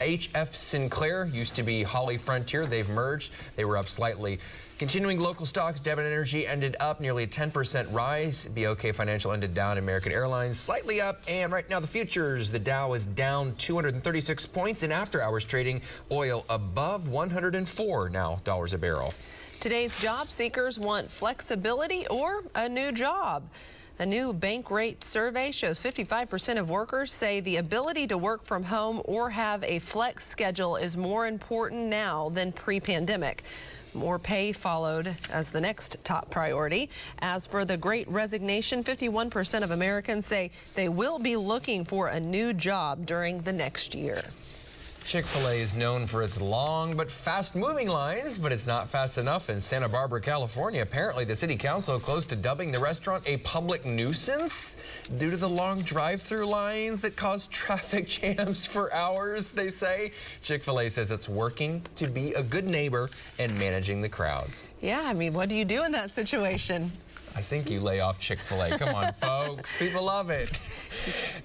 [0.00, 2.66] HF Sinclair used to be Holly Frontier.
[2.66, 3.30] They've merged.
[3.54, 4.40] They were up slightly.
[4.80, 8.46] Continuing local stocks, Devon Energy ended up nearly a 10% rise.
[8.46, 9.76] BOK Financial ended down.
[9.76, 11.20] American Airlines slightly up.
[11.28, 14.82] And right now, the futures, the Dow is down 236 points.
[14.82, 19.12] In after hours trading, oil above 104 now dollars a barrel.
[19.60, 23.42] Today's job seekers want flexibility or a new job.
[23.98, 29.02] A new Bankrate survey shows 55% of workers say the ability to work from home
[29.04, 33.44] or have a flex schedule is more important now than pre-pandemic.
[33.94, 36.90] More pay followed as the next top priority.
[37.20, 42.20] As for the great resignation, 51% of Americans say they will be looking for a
[42.20, 44.22] new job during the next year.
[45.10, 48.88] Chick fil A is known for its long but fast moving lines, but it's not
[48.88, 50.82] fast enough in Santa Barbara, California.
[50.82, 54.76] Apparently, the city council close to dubbing the restaurant a public nuisance
[55.18, 60.12] due to the long drive through lines that cause traffic jams for hours, they say.
[60.42, 64.74] Chick fil A says it's working to be a good neighbor and managing the crowds.
[64.80, 66.92] Yeah, I mean, what do you do in that situation?
[67.40, 68.76] I think you lay off Chick fil A.
[68.76, 69.74] Come on, folks.
[69.76, 70.60] People love it.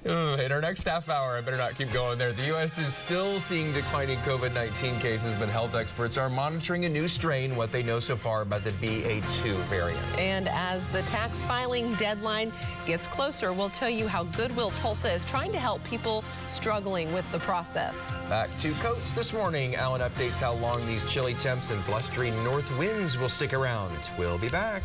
[0.05, 2.33] Ooh, in our next half hour, I better not keep going there.
[2.33, 2.77] The U.S.
[2.77, 7.55] is still seeing declining COVID 19 cases, but health experts are monitoring a new strain,
[7.55, 10.19] what they know so far about the BA2 variant.
[10.19, 12.51] And as the tax filing deadline
[12.85, 17.29] gets closer, we'll tell you how Goodwill Tulsa is trying to help people struggling with
[17.31, 18.13] the process.
[18.27, 19.75] Back to Coats this morning.
[19.77, 24.11] Alan updates how long these chilly temps and blustery north winds will stick around.
[24.19, 24.83] We'll be back.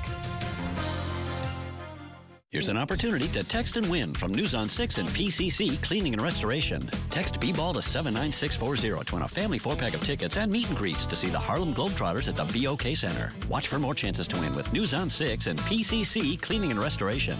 [2.52, 6.20] Here's an opportunity to text and win from News on 6 and PCC Cleaning and
[6.20, 6.84] Restoration.
[7.08, 11.06] Text B-Ball to 79640 to win a family four-pack of tickets and meet and greets
[11.06, 13.30] to see the Harlem Globetrotters at the BOK Center.
[13.48, 17.36] Watch for more chances to win with News on 6 and PCC Cleaning and Restoration.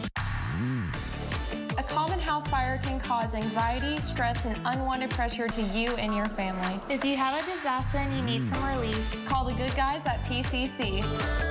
[1.76, 6.26] A common house fire can cause anxiety, stress, and unwanted pressure to you and your
[6.26, 6.80] family.
[6.88, 10.22] If you have a disaster and you need some relief, call the good guys at
[10.26, 11.02] PCC.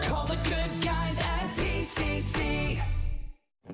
[0.08, 2.82] Call the good guys at PCC.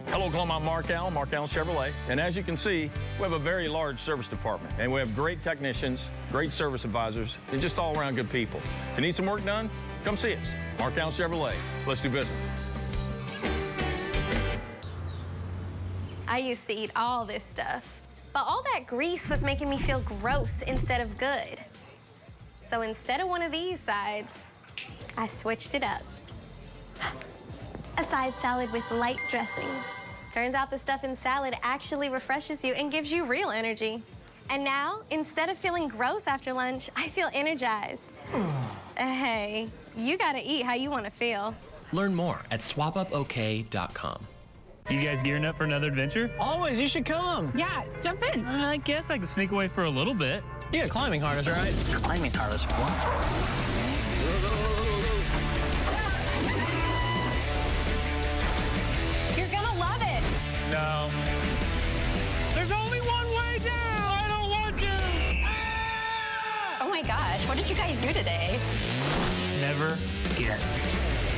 [0.07, 0.25] Hello.
[0.25, 1.91] I'm Mark Allen, Mark Allen Chevrolet.
[2.09, 4.73] And as you can see, we have a very large service department.
[4.79, 8.59] And we have great technicians, great service advisors, and just all around good people.
[8.91, 9.69] If you need some work done,
[10.03, 10.51] come see us.
[10.79, 11.55] Mark Allen Chevrolet.
[11.85, 12.37] Let's do business.
[16.27, 18.01] I used to eat all this stuff,
[18.33, 21.59] but all that grease was making me feel gross instead of good.
[22.69, 24.49] So instead of one of these sides,
[25.17, 26.01] I switched it up.
[27.97, 29.67] A side salad with light dressing.
[30.33, 34.03] Turns out the stuff in salad actually refreshes you and gives you real energy.
[34.49, 38.11] And now, instead of feeling gross after lunch, I feel energized.
[38.97, 41.55] hey, you gotta eat how you wanna feel.
[41.93, 44.19] Learn more at swapupok.com.
[44.89, 46.29] You guys gearing up for another adventure?
[46.39, 47.51] Always, you should come.
[47.55, 48.45] Yeah, jump in.
[48.45, 50.43] Uh, I guess I could sneak away for a little bit.
[50.71, 51.73] You got climbing harness, right?
[52.03, 54.74] Climbing harness, what?
[60.75, 61.09] No.
[62.53, 64.11] There's only one way down.
[64.11, 64.99] I don't want to.
[65.45, 66.79] Ah!
[66.81, 68.59] Oh my gosh, what did you guys do today?
[69.61, 69.97] Never
[70.35, 70.59] get.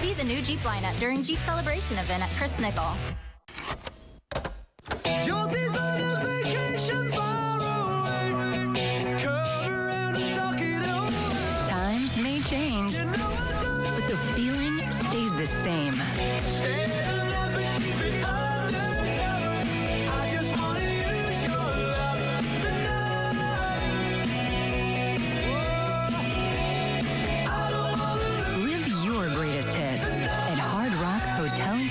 [0.02, 2.96] See the new Jeep lineup during Jeep Celebration event at Chris Nikel.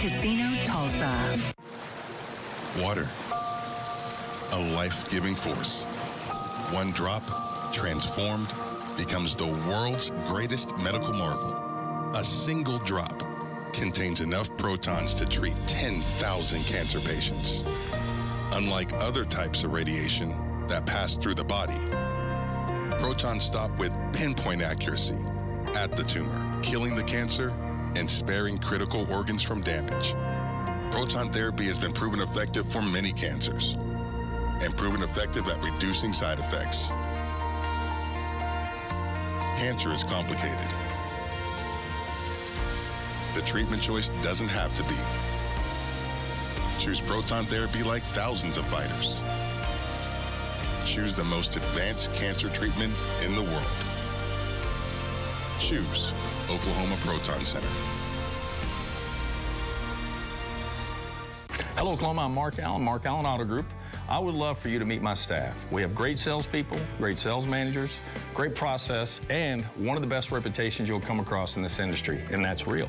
[0.07, 1.53] Casino Tulsa.
[2.81, 3.09] Water,
[4.53, 5.83] a life giving force.
[6.71, 7.25] One drop,
[7.73, 8.47] transformed,
[8.97, 11.57] becomes the world's greatest medical marvel.
[12.15, 13.21] A single drop
[13.73, 17.65] contains enough protons to treat 10,000 cancer patients.
[18.53, 20.29] Unlike other types of radiation
[20.69, 21.85] that pass through the body,
[23.01, 25.19] protons stop with pinpoint accuracy
[25.75, 27.53] at the tumor, killing the cancer
[27.97, 30.15] and sparing critical organs from damage.
[30.93, 33.75] Proton therapy has been proven effective for many cancers
[34.63, 36.89] and proven effective at reducing side effects.
[39.59, 40.71] Cancer is complicated.
[43.35, 44.97] The treatment choice doesn't have to be.
[46.85, 49.23] Choose proton therapy like thousands of fighters.
[50.87, 53.67] choose the most advanced cancer treatment in the world.
[55.59, 56.13] Choose
[56.51, 57.69] Oklahoma Proton Center.
[61.75, 62.23] Hello, Oklahoma.
[62.23, 63.67] I'm Mark Allen, Mark Allen Auto Group.
[64.09, 65.55] I would love for you to meet my staff.
[65.73, 67.91] We have great salespeople, great sales managers,
[68.33, 72.45] great process, and one of the best reputations you'll come across in this industry, and
[72.45, 72.89] that's real.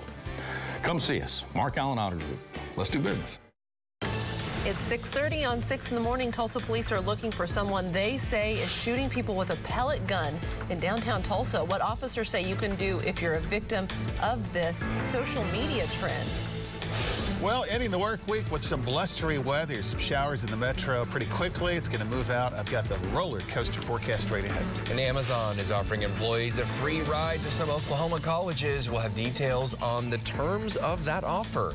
[0.83, 2.39] Come see us, Mark Allen Auto Group.
[2.75, 3.39] Let's do business.
[4.69, 6.29] It's 6:30 on 6 in the morning.
[6.29, 10.37] Tulsa police are looking for someone they say is shooting people with a pellet gun
[10.69, 11.63] in downtown Tulsa.
[11.63, 13.87] What officers say you can do if you're a victim
[14.21, 16.27] of this social media trend.
[17.41, 21.27] Well, ending the work week with some blustery weather, some showers in the metro pretty
[21.27, 21.75] quickly.
[21.75, 22.53] It's going to move out.
[22.53, 24.65] I've got the roller coaster forecast straight ahead.
[24.91, 28.89] And Amazon is offering employees a free ride to some Oklahoma colleges.
[28.89, 31.73] We'll have details on the terms of that offer.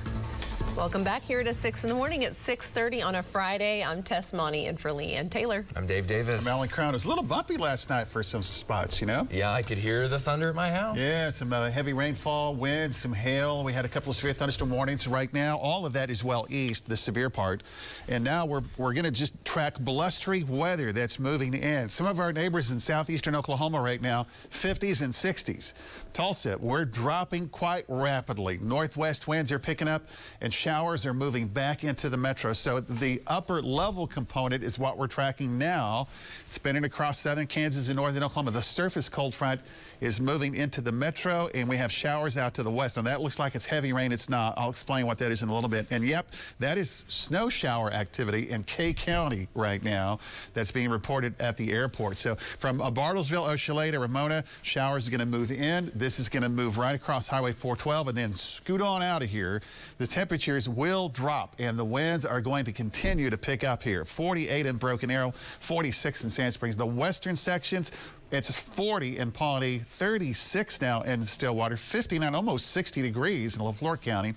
[0.77, 3.85] Welcome back here to 6 in the morning at 6.30 on a Friday.
[3.85, 5.67] I'm Tess Monty and for Leanne Taylor.
[5.77, 6.47] I'm Dave Davis.
[6.47, 6.89] I'm Alan Crone.
[6.89, 9.29] It was a little bumpy last night for some spots, you know?
[9.31, 10.97] Yeah, I could hear the thunder at my house.
[10.97, 13.63] Yeah, some uh, heavy rainfall, winds, some hail.
[13.63, 15.07] We had a couple of severe thunderstorm warnings.
[15.07, 17.63] Right now, all of that is well east, the severe part.
[18.09, 21.91] And now we're, we're going to just track blustery weather that's moving in.
[21.91, 25.75] Some of our neighbors in southeastern Oklahoma right now, 50s and 60s.
[26.15, 28.59] Tulsa, we're dropping quite rapidly.
[28.63, 30.03] Northwest winds are picking up,
[30.41, 32.53] and showers are moving back into the metro.
[32.53, 36.07] So the upper level component is what we're tracking now.
[36.47, 38.53] It's spinning across southern Kansas and northern Oklahoma.
[38.53, 39.61] The surface cold front
[40.03, 42.97] is moving into the metro, and we have showers out to the west.
[42.97, 44.11] And that looks like it's heavy rain.
[44.11, 44.53] It's not.
[44.57, 45.87] I'll explain what that is in a little bit.
[45.93, 50.19] And yep, that is snow shower activity in Kay County right now
[50.55, 52.17] that's being reported at the airport.
[52.17, 55.93] So from uh, Bartlesville, Oshale to Ramona, showers are going to move in.
[55.95, 59.29] This is going to move right across Highway 412 and then scoot on out of
[59.29, 59.63] here.
[59.99, 64.05] The temperatures will drop, and the winds are going to continue to pick up here.
[64.05, 66.77] 48 in Broken Arrow, 46 in Sand Springs.
[66.77, 67.93] The western sections,
[68.33, 74.33] it's 40 in Pawnee, 36 now in Stillwater, 59, almost 60 degrees in LeFlore County.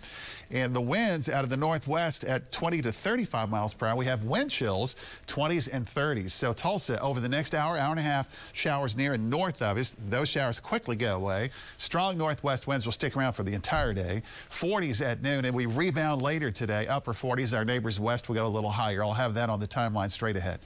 [0.52, 3.96] And the winds out of the northwest at 20 to 35 miles per hour.
[3.96, 6.32] We have wind chills, 20s and 30s.
[6.32, 9.78] So Tulsa, over the next hour, hour and a half, showers near and north of
[9.78, 9.96] us.
[10.10, 11.52] Those showers quickly go away.
[11.78, 14.24] Strong northwest winds will stick around for the entire day.
[14.50, 16.86] 40s at noon, and we rebound later today.
[16.88, 17.58] Upper 40s.
[17.58, 19.06] Our neighbors west will go a little higher.
[19.06, 20.60] I'll have that on the timeline straight ahead.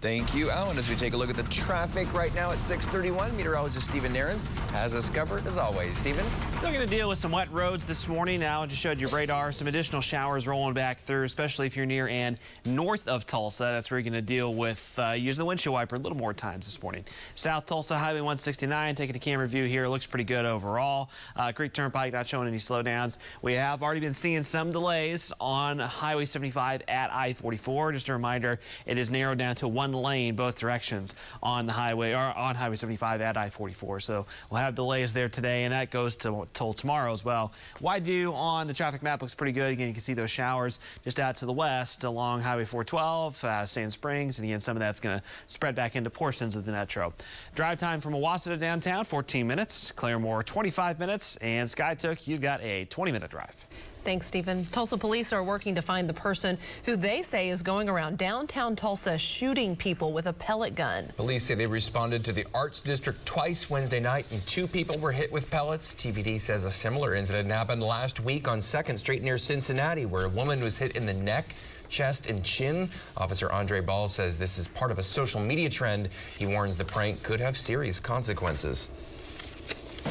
[0.00, 0.76] Thank you, Alan.
[0.76, 4.46] As we take a look at the traffic right now at 631, meteorologist Stephen Nehrenz
[4.70, 5.96] has us covered as always.
[5.96, 6.26] Stephen?
[6.50, 8.42] Still going to deal with some wet roads this morning.
[8.42, 9.50] Alan just showed you radar.
[9.50, 13.62] Some additional showers rolling back through, especially if you're near and north of Tulsa.
[13.62, 16.34] That's where you're going to deal with, uh, use the windshield wiper a little more
[16.34, 17.06] times this morning.
[17.34, 19.88] South Tulsa Highway 169, taking a camera view here.
[19.88, 21.08] Looks pretty good overall.
[21.34, 23.16] Uh, Creek Turnpike not showing any slowdowns.
[23.40, 27.94] We have already been seeing some delays on Highway 75 at I-44.
[27.94, 32.12] Just a reminder, it is narrowed down to one lane both directions on the highway
[32.12, 34.02] or on Highway 75 at I-44.
[34.02, 37.52] So we'll have delays there today, and that goes to till tomorrow as well.
[37.80, 39.72] Wide view on the traffic map looks pretty good.
[39.72, 43.66] Again, you can see those showers just out to the west along Highway 412, uh,
[43.66, 46.72] Sand Springs, and again, some of that's going to spread back into portions of the
[46.72, 47.12] metro.
[47.54, 49.92] Drive time from Owasso to downtown, 14 minutes.
[49.96, 53.66] Claremore, 25 minutes, and Skiatook, you've got a 20-minute drive.
[54.04, 54.66] Thanks, Stephen.
[54.66, 58.76] Tulsa police are working to find the person who they say is going around downtown
[58.76, 61.06] Tulsa shooting people with a pellet gun.
[61.16, 65.10] Police say they responded to the Arts District twice Wednesday night, and two people were
[65.10, 65.94] hit with pellets.
[65.94, 70.28] TPD says a similar incident happened last week on 2nd Street near Cincinnati, where a
[70.28, 71.54] woman was hit in the neck
[71.88, 72.90] chest and chin.
[73.16, 76.10] Officer Andre Ball says this is part of a social media trend.
[76.38, 78.90] He warns the prank could have serious consequences.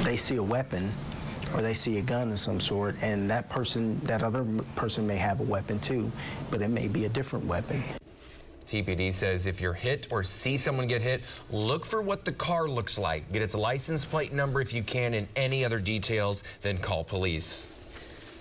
[0.03, 0.91] they see a weapon
[1.53, 5.17] or they see a gun of some sort and that person that other person may
[5.17, 6.11] have a weapon too
[6.51, 7.81] but it may be a different weapon
[8.65, 12.67] TPD says if you're hit or see someone get hit, look for what the car
[12.67, 13.31] looks like.
[13.31, 17.67] Get its license plate number if you can and any other details, then call police.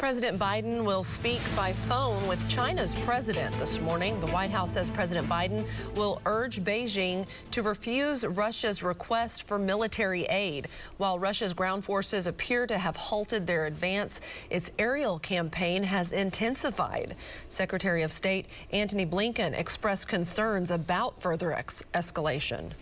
[0.02, 4.18] President Biden will speak by phone with China's president this morning.
[4.18, 10.24] The White House says President Biden will urge Beijing to refuse Russia's request for military
[10.24, 10.66] aid.
[10.96, 17.14] While Russia's ground forces appear to have halted their advance, its aerial campaign has intensified.
[17.48, 22.72] Secretary of State Antony Blinken expressed concerns about further ex- escalation.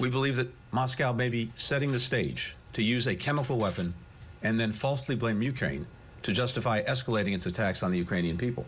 [0.00, 3.94] We believe that Moscow may be setting the stage to use a chemical weapon
[4.42, 5.86] and then falsely blame Ukraine
[6.26, 8.66] to justify escalating its attacks on the Ukrainian people.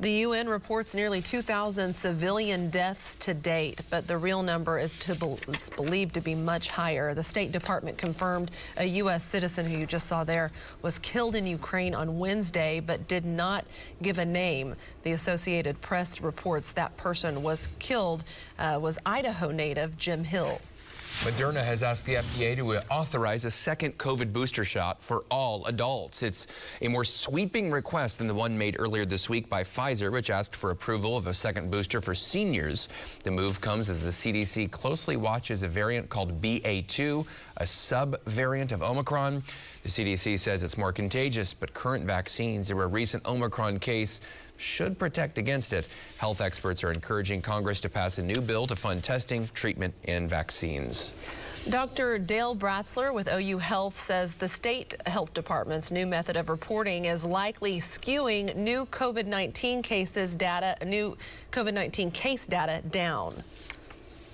[0.00, 5.14] The UN reports nearly 2,000 civilian deaths to date, but the real number is, to
[5.14, 7.12] be, is believed to be much higher.
[7.14, 9.24] The State Department confirmed a U.S.
[9.24, 13.64] citizen who you just saw there was killed in Ukraine on Wednesday, but did not
[14.00, 14.74] give a name.
[15.02, 18.24] The Associated Press reports that person was killed
[18.58, 20.60] uh, was Idaho native Jim Hill.
[21.22, 26.20] Moderna has asked the FDA to authorize a second COVID booster shot for all adults.
[26.24, 26.48] It's
[26.80, 30.56] a more sweeping request than the one made earlier this week by Pfizer, which asked
[30.56, 32.88] for approval of a second booster for seniors.
[33.22, 37.24] The move comes as the CDC closely watches a variant called BA2,
[37.58, 39.44] a sub-variant of Omicron.
[39.84, 44.22] The CDC says it's more contagious, but current vaccines or a recent Omicron case
[44.62, 45.88] should protect against it.
[46.18, 50.30] Health experts are encouraging Congress to pass a new bill to fund testing, treatment, and
[50.30, 51.14] vaccines.
[51.68, 52.18] Dr.
[52.18, 57.24] Dale Bratzler with OU Health says the state health department's new method of reporting is
[57.24, 61.16] likely skewing new COVID-19 cases data, new
[61.52, 63.44] COVID-19 case data down.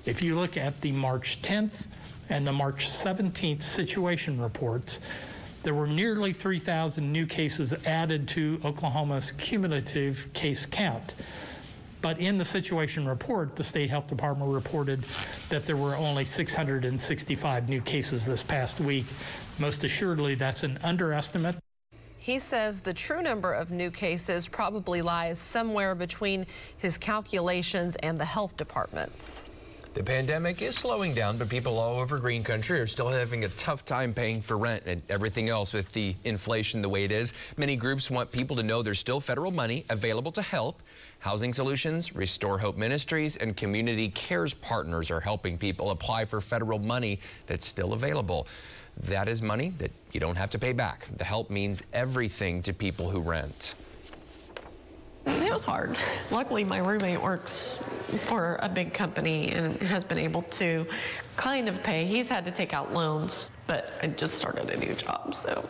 [0.07, 1.87] If you look at the March 10th
[2.31, 5.01] and the March 17th situation reports,
[5.63, 11.15] there were nearly 3,000 new cases added to Oklahoma's cumulative case count.
[12.01, 15.05] But in the situation report, the state health department reported
[15.49, 19.07] that there were only 665 new cases this past week.
[19.59, 21.57] Most assuredly, that's an underestimate.
[22.19, 26.47] He says the true number of new cases probably lies somewhere between
[26.77, 29.43] his calculations and the health department's.
[29.99, 33.49] The pandemic is slowing down, but people all over Green Country are still having a
[33.49, 37.33] tough time paying for rent and everything else with the inflation the way it is.
[37.57, 40.81] Many groups want people to know there's still federal money available to help.
[41.19, 46.79] Housing Solutions, Restore Hope Ministries, and Community Cares Partners are helping people apply for federal
[46.79, 47.19] money
[47.49, 48.47] that's still available.
[48.99, 51.07] That is money that you don't have to pay back.
[51.17, 53.75] The help means everything to people who rent.
[55.29, 55.97] It was hard.
[56.31, 57.79] Luckily, my roommate works
[58.21, 60.87] for a big company and has been able to
[61.37, 62.07] kind of pay.
[62.07, 65.69] He's had to take out loans, but I just started a new job, so.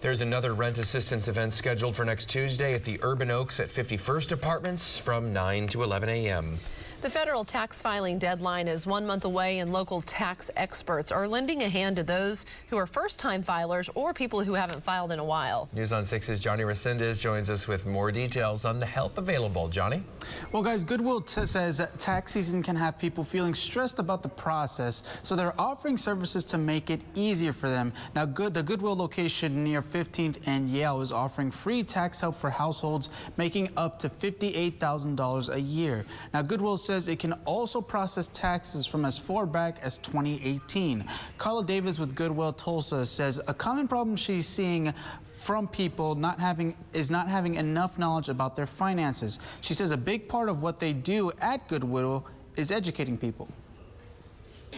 [0.00, 4.32] There's another rent assistance event scheduled for next Tuesday at the Urban Oaks at 51st
[4.32, 6.58] Apartments from 9 to 11 a.m.
[7.00, 11.62] The federal tax filing deadline is one month away, and local tax experts are lending
[11.62, 15.20] a hand to those who are first time filers or people who haven't filed in
[15.20, 15.68] a while.
[15.72, 19.68] News on 6's Johnny Resendez joins us with more details on the help available.
[19.68, 20.02] Johnny?
[20.50, 25.20] Well, guys, Goodwill t- says tax season can have people feeling stressed about the process,
[25.22, 27.92] so they're offering services to make it easier for them.
[28.16, 32.50] Now, good, the Goodwill location near 15th and Yale is offering free tax help for
[32.50, 36.04] households making up to $58,000 a year.
[36.34, 41.04] Now, Goodwill says it can also process taxes from as far back as 2018.
[41.36, 44.94] Carla Davis with Goodwill Tulsa says a common problem she's seeing
[45.36, 49.38] from people not having is not having enough knowledge about their finances.
[49.60, 52.24] She says a big part of what they do at Goodwill
[52.56, 53.48] is educating people.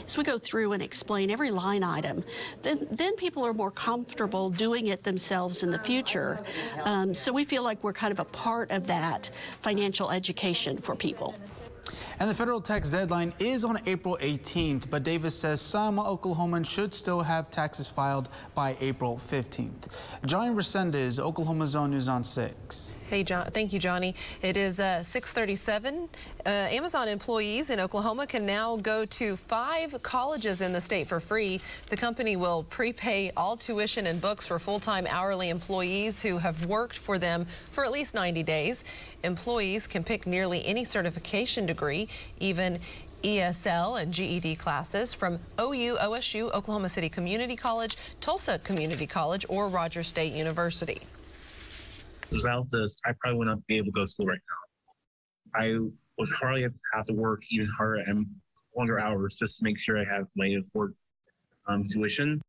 [0.05, 2.25] As we go through and explain every line item,
[2.63, 6.41] then, then people are more comfortable doing it themselves in the future.
[6.83, 9.31] Um, so we feel like we're kind of a part of that
[9.63, 11.37] financial education for people.
[12.21, 16.93] And the federal tax deadline is on April 18th, but Davis says some Oklahomans should
[16.93, 19.89] still have taxes filed by April 15th.
[20.27, 22.99] Johnny Resendez, Oklahoma's Own News on 6.
[23.09, 23.51] Hey, John.
[23.51, 24.15] Thank you, Johnny.
[24.43, 26.11] It is uh, 637.
[26.45, 31.21] Uh, Amazon employees in Oklahoma can now go to five colleges in the state for
[31.21, 31.59] free.
[31.89, 36.99] The company will prepay all tuition and books for full-time hourly employees who have worked
[36.99, 37.47] for them
[37.81, 38.85] for at least 90 days.
[39.25, 42.09] Employees can pick nearly any certification degree,
[42.39, 42.79] even
[43.23, 49.69] ESL and GED classes from OU, OSU, Oklahoma City Community College, Tulsa Community College, or
[49.69, 51.01] Rogers State University.
[52.31, 54.39] Without this, I probably would not be able to go to school right
[55.55, 55.59] now.
[55.59, 55.79] I
[56.19, 58.27] would probably have to work even harder and
[58.77, 60.95] longer hours just to make sure I have money to afford
[61.67, 62.43] um, tuition.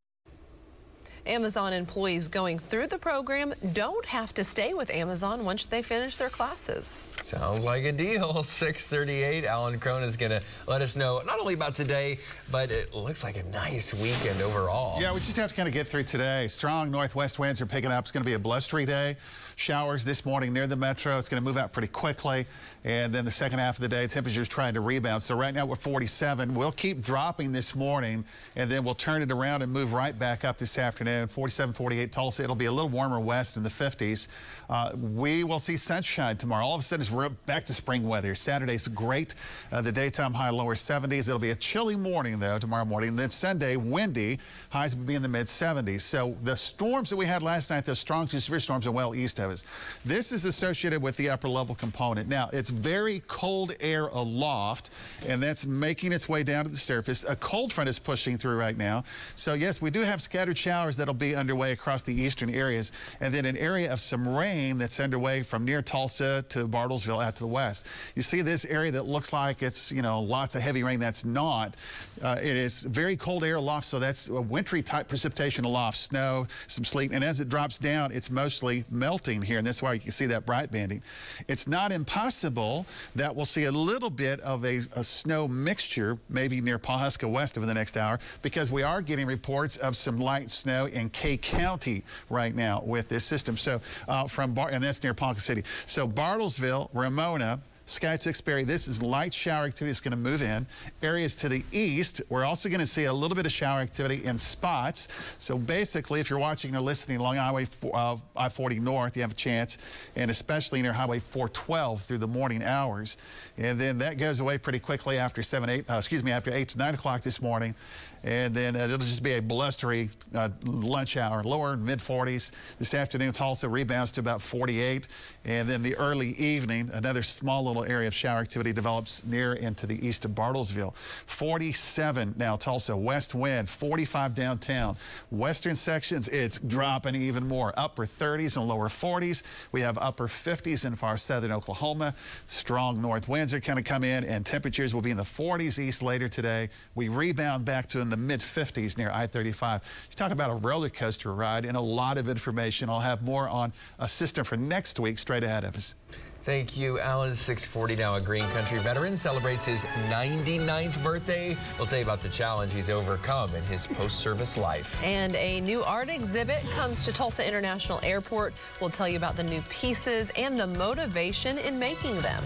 [1.25, 6.17] Amazon employees going through the program don't have to stay with Amazon once they finish
[6.17, 7.07] their classes.
[7.21, 8.43] Sounds like a deal.
[8.43, 9.45] 638.
[9.45, 12.19] Alan Crone is going to let us know not only about today,
[12.51, 15.01] but it looks like a nice weekend overall.
[15.01, 16.47] Yeah, we just have to kind of get through today.
[16.47, 18.03] Strong northwest winds are picking up.
[18.03, 19.15] It's going to be a blustery day.
[19.55, 21.17] Showers this morning near the metro.
[21.17, 22.45] It's going to move out pretty quickly.
[22.83, 25.21] And then the second half of the day, temperatures trying to rebound.
[25.21, 26.53] So right now we're 47.
[26.55, 28.25] We'll keep dropping this morning,
[28.55, 30.91] and then we'll turn it around and move right back up this afternoon.
[31.01, 32.43] afternoon, 47, 48 Tulsa.
[32.43, 34.27] It'll be a little warmer west in the 50s.
[34.71, 36.65] Uh, we will see sunshine tomorrow.
[36.65, 38.33] All of a sudden, we're back to spring weather.
[38.33, 39.35] Saturday's great.
[39.69, 41.27] Uh, the daytime high lower 70s.
[41.27, 43.17] It'll be a chilly morning, though, tomorrow morning.
[43.17, 44.39] Then Sunday, windy.
[44.69, 45.99] Highs will be in the mid 70s.
[46.01, 49.13] So the storms that we had last night, those strong to severe storms, are well
[49.13, 49.65] east of us.
[50.05, 52.29] This is associated with the upper level component.
[52.29, 54.91] Now, it's very cold air aloft,
[55.27, 57.25] and that's making its way down to the surface.
[57.27, 59.03] A cold front is pushing through right now.
[59.35, 63.33] So, yes, we do have scattered showers that'll be underway across the eastern areas, and
[63.33, 67.43] then an area of some rain that's underway from near Tulsa to Bartlesville out to
[67.43, 67.87] the west.
[68.15, 70.99] You see this area that looks like it's, you know, lots of heavy rain.
[70.99, 71.75] That's not.
[72.21, 76.45] Uh, it is very cold air aloft, so that's a wintry type precipitation aloft, snow,
[76.67, 79.99] some sleet, and as it drops down, it's mostly melting here, and that's why you
[79.99, 81.01] can see that bright banding.
[81.47, 82.85] It's not impossible
[83.15, 87.57] that we'll see a little bit of a, a snow mixture, maybe near Pawhuska West
[87.57, 91.37] over the next hour, because we are getting reports of some light snow in Kay
[91.37, 93.57] County right now with this system.
[93.57, 95.63] So uh, from Bar- and that's near Ponca City.
[95.85, 100.65] So Bartlesville, Ramona, Sky Tewksbury, this is light shower activity is going to move in.
[101.01, 104.23] Areas to the east, we're also going to see a little bit of shower activity
[104.23, 105.09] in spots.
[105.39, 109.35] So basically, if you're watching or listening along Highway uh, I-40 North, you have a
[109.35, 109.77] chance,
[110.15, 113.17] and especially near Highway 412 through the morning hours.
[113.57, 116.69] And then that goes away pretty quickly after 7, 8, uh, excuse me, after 8
[116.69, 117.75] to 9 o'clock this morning.
[118.23, 122.51] And then uh, it'll just be a blustery uh, lunch hour, lower mid 40s.
[122.77, 125.07] This afternoon, Tulsa rebounds to about 48.
[125.43, 129.75] And then the early evening, another small little area of shower activity develops near and
[129.77, 130.93] to the east of Bartlesville.
[130.95, 134.95] 47 now, Tulsa, west wind, 45 downtown.
[135.31, 137.73] Western sections, it's dropping even more.
[137.75, 139.41] Upper 30s and lower 40s.
[139.71, 142.13] We have upper 50s in far southern Oklahoma.
[142.45, 145.79] Strong north winds are kind of come in, and temperatures will be in the 40s
[145.79, 146.69] east later today.
[146.93, 149.81] We rebound back to the mid 50s near I 35.
[150.09, 152.89] You talk about a roller coaster ride and a lot of information.
[152.89, 155.95] I'll have more on a system for next week straight ahead of us.
[156.43, 157.35] Thank you, Alan.
[157.35, 158.15] 640 now.
[158.15, 161.55] A Green Country veteran celebrates his 99th birthday.
[161.77, 165.01] We'll tell you about the challenge he's overcome in his post-service life.
[165.03, 168.55] And a new art exhibit comes to Tulsa International Airport.
[168.79, 172.43] We'll tell you about the new pieces and the motivation in making them.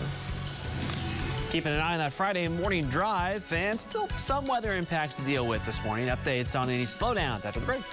[1.51, 5.47] Keeping an eye on that Friday morning drive and still some weather impacts to deal
[5.47, 6.09] with this morning.
[6.09, 7.83] Updates on any slowdowns after the break.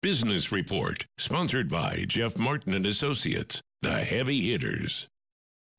[0.00, 5.08] Business Report, sponsored by Jeff Martin and Associates, the heavy hitters.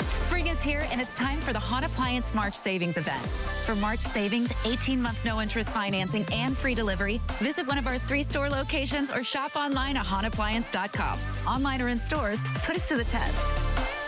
[0.07, 3.26] Spring is here and it's time for the Hahn Appliance March Savings event.
[3.66, 7.97] For March savings, 18 month no interest financing, and free delivery, visit one of our
[7.97, 11.20] three store locations or shop online at hahnappliance.com.
[11.47, 13.99] Online or in stores, put us to the test.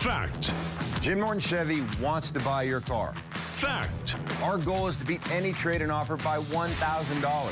[0.00, 0.50] Fact.
[1.02, 3.12] Jim Norton Chevy wants to buy your car.
[3.34, 4.16] Fact.
[4.42, 7.50] Our goal is to beat any trade in offer by $1,000.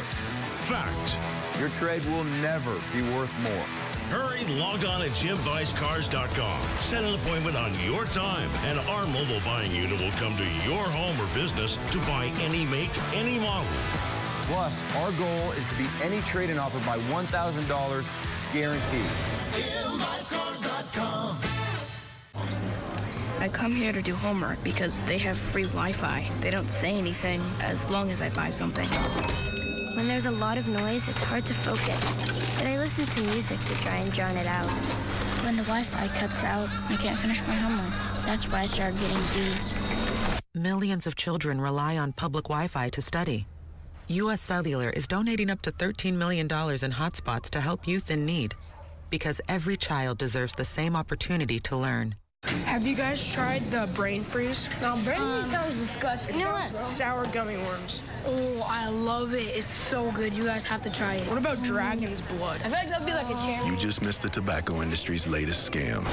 [0.64, 1.16] Fact.
[1.60, 3.66] Your trade will never be worth more.
[4.08, 6.80] Hurry, log on at JimBuysCars.com.
[6.80, 10.84] Set an appointment on your time, and our mobile buying unit will come to your
[10.88, 13.68] home or business to buy any make, any model.
[14.48, 19.10] Plus, our goal is to beat any trade in offer by $1,000 guaranteed.
[19.52, 21.17] JimBuysCars.com.
[23.40, 26.28] I come here to do homework because they have free Wi-Fi.
[26.40, 28.88] They don't say anything as long as I buy something.
[29.94, 32.58] When there's a lot of noise, it's hard to focus.
[32.58, 34.68] But I listen to music to try and drown it out.
[35.44, 38.26] When the Wi-Fi cuts out, I can't finish my homework.
[38.26, 40.40] That's why I started getting D's.
[40.54, 43.46] Millions of children rely on public Wi-Fi to study.
[44.08, 44.40] U.S.
[44.40, 48.56] Cellular is donating up to $13 million in hotspots to help youth in need.
[49.10, 52.16] Because every child deserves the same opportunity to learn.
[52.44, 54.68] Have you guys tried the brain freeze?
[54.80, 56.36] No, brain Um, freeze sounds disgusting.
[56.36, 56.84] It You know sounds what?
[56.84, 58.02] sour gummy worms.
[58.26, 59.48] Oh, I love it.
[59.56, 60.32] It's so good.
[60.32, 61.28] You guys have to try it.
[61.28, 62.60] What about dragon's blood?
[62.60, 63.60] I feel like that'd be like a chair.
[63.66, 66.04] You just missed the tobacco industry's latest scam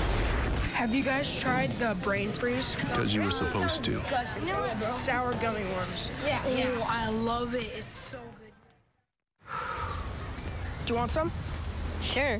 [0.74, 2.76] Have you guys tried the brain freeze?
[2.76, 3.92] because you were supposed to.
[3.92, 4.44] Disgusting.
[4.90, 6.10] Sour gummy worms.
[6.26, 6.86] Yeah, oh, yeah.
[6.88, 7.66] I love it.
[7.78, 9.54] It's so good.
[10.86, 11.32] Do you want some?
[12.02, 12.40] Sure.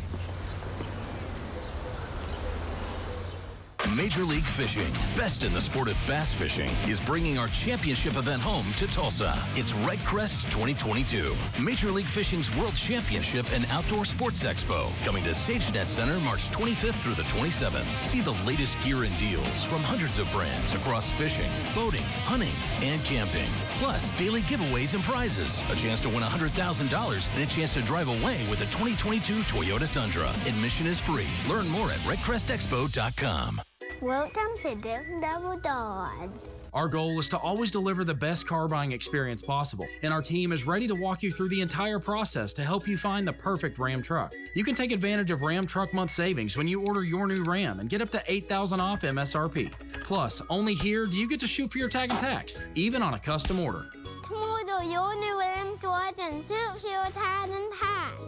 [3.96, 8.42] Major League Fishing, best in the sport of bass fishing, is bringing our championship event
[8.42, 9.42] home to Tulsa.
[9.56, 15.86] It's REDCREST 2022, Major League Fishing's World Championship and Outdoor Sports Expo, coming to SageNet
[15.86, 17.86] Center March 25th through the 27th.
[18.10, 23.02] See the latest gear and deals from hundreds of brands across fishing, boating, hunting, and
[23.06, 23.48] camping.
[23.78, 28.10] Plus, daily giveaways and prizes, a chance to win $100,000, and a chance to drive
[28.10, 30.30] away with a 2022 Toyota Tundra.
[30.46, 31.30] Admission is free.
[31.48, 33.62] Learn more at redcrestexpo.com.
[34.02, 36.30] Welcome to Jim Glover Dodge.
[36.74, 40.52] Our goal is to always deliver the best car buying experience possible, and our team
[40.52, 43.80] is ready to walk you through the entire process to help you find the perfect
[43.80, 44.34] Ram truck.
[44.54, 47.80] You can take advantage of Ram Truck Month savings when you order your new Ram
[47.80, 49.72] and get up to 8000 off MSRP.
[50.02, 53.14] Plus, only here do you get to shoot for your tag and tax, even on
[53.14, 53.86] a custom order.
[54.28, 58.22] Tomorrow, your new Ram's waiting, so shoot for tag and tax.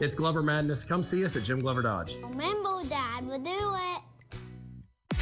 [0.00, 0.82] It's Glover Madness.
[0.82, 2.16] Come see us at Jim Glover Dodge.
[2.24, 4.02] Remember, Dad will do it.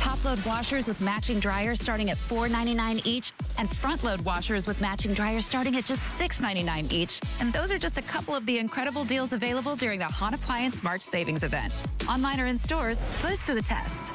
[0.01, 4.81] Top load washers with matching dryers starting at $4.99 each, and front load washers with
[4.81, 7.21] matching dryers starting at just $6.99 each.
[7.39, 10.83] And those are just a couple of the incredible deals available during the Hahn Appliance
[10.83, 11.71] March Savings event.
[12.09, 14.15] Online or in stores, put us to the test.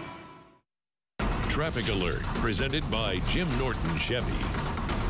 [1.50, 4.65] Traffic alert presented by Jim Norton Chevy.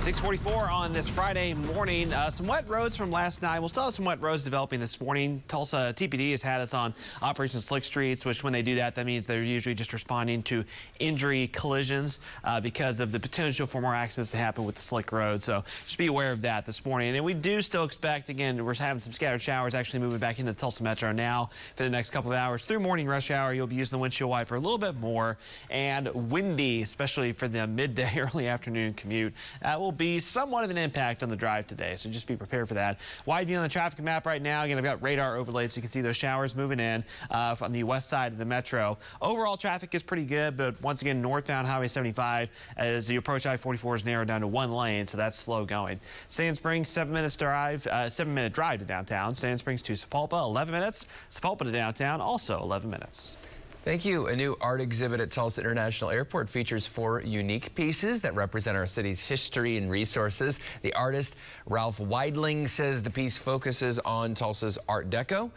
[0.06, 2.14] 644 on this Friday morning.
[2.14, 3.58] Uh, some wet roads from last night.
[3.58, 5.42] We'll still have some wet roads developing this morning.
[5.48, 6.94] Tulsa TPD has had us on
[7.24, 10.64] Operation Slick Streets, which when they do that, that means they're usually just responding to
[11.00, 15.12] injury collisions uh, because of the potential for more accidents to happen with the slick
[15.12, 15.42] road.
[15.42, 17.16] So just be aware of that this morning.
[17.16, 20.54] And we do still expect, again, we're having some scattered showers actually moving back into
[20.54, 22.64] Tulsa Metro now for the next couple of hours.
[22.66, 25.36] Through morning rush hour, you'll be using the windshield wiper a little bit more
[25.72, 29.34] and windy, especially for the midday, early afternoon commute.
[29.64, 32.68] That will be somewhat of an impact on the drive today, so just be prepared
[32.68, 33.00] for that.
[33.26, 34.64] Wide view on the traffic map right now.
[34.64, 37.72] Again, I've got radar overlaid so you can see those showers moving in uh, from
[37.72, 38.98] the west side of the metro.
[39.22, 43.96] Overall traffic is pretty good, but once again, northbound Highway 75 as you approach I-44
[43.96, 46.00] is narrowed down to one lane, so that's slow going.
[46.28, 49.36] Sand Springs, seven minutes drive, uh, seven minute drive to downtown.
[49.36, 51.08] Sand Springs to Sapulpa, 11 minutes.
[51.30, 53.38] Sapulpa to downtown, also 11 minutes.
[53.86, 54.26] Thank you.
[54.26, 58.88] A new art exhibit at Tulsa International Airport features four unique pieces that represent our
[58.88, 60.60] city's history and resources.
[60.82, 61.36] The artist,
[61.68, 65.52] Ralph Weidling, says the piece focuses on Tulsa's Art Deco,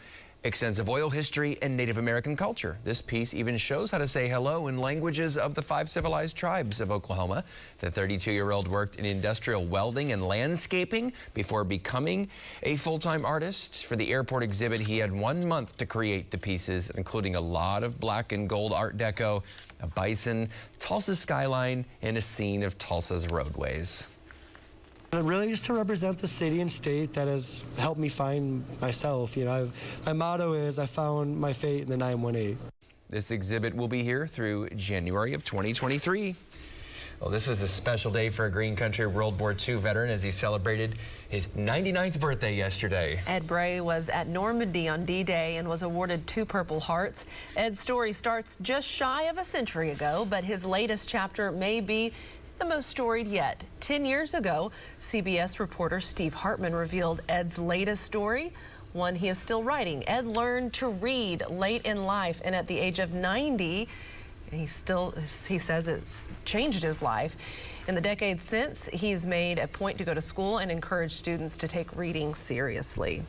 [0.44, 2.78] extensive oil history, and Native American culture.
[2.84, 6.80] This piece even shows how to say hello in languages of the five civilized tribes
[6.80, 7.44] of Oklahoma.
[7.78, 12.28] The 32-year-old worked in industrial welding and landscaping before becoming
[12.62, 13.86] a full-time artist.
[13.86, 17.82] For the airport exhibit, he had one month to create the pieces, including a lot
[17.82, 19.42] of black and gold Art Deco,
[19.80, 24.06] a bison, Tulsa skyline, and a scene of Tulsa's roadways.
[25.12, 29.38] Really, just to represent the city and state that has helped me find myself.
[29.38, 32.58] You know, I've, my motto is I found my fate in the 918.
[33.08, 36.34] This exhibit will be here through January of 2023.
[37.20, 40.22] Well, this was a special day for a Green Country World War II veteran as
[40.22, 40.94] he celebrated
[41.28, 43.18] his 99th birthday yesterday.
[43.26, 47.26] Ed Bray was at Normandy on D-Day and was awarded two Purple Hearts.
[47.56, 52.12] Ed's story starts just shy of a century ago, but his latest chapter may be
[52.58, 53.64] the most storied yet.
[53.80, 58.52] Ten years ago, CBS reporter Steve Hartman revealed Ed's latest story,
[58.92, 60.06] one he is still writing.
[60.08, 63.88] Ed learned to read late in life, and at the age of 90,
[64.50, 65.12] he still,
[65.46, 67.36] he says it's changed his life.
[67.86, 71.56] In the decades since, he's made a point to go to school and encourage students
[71.58, 73.22] to take reading seriously.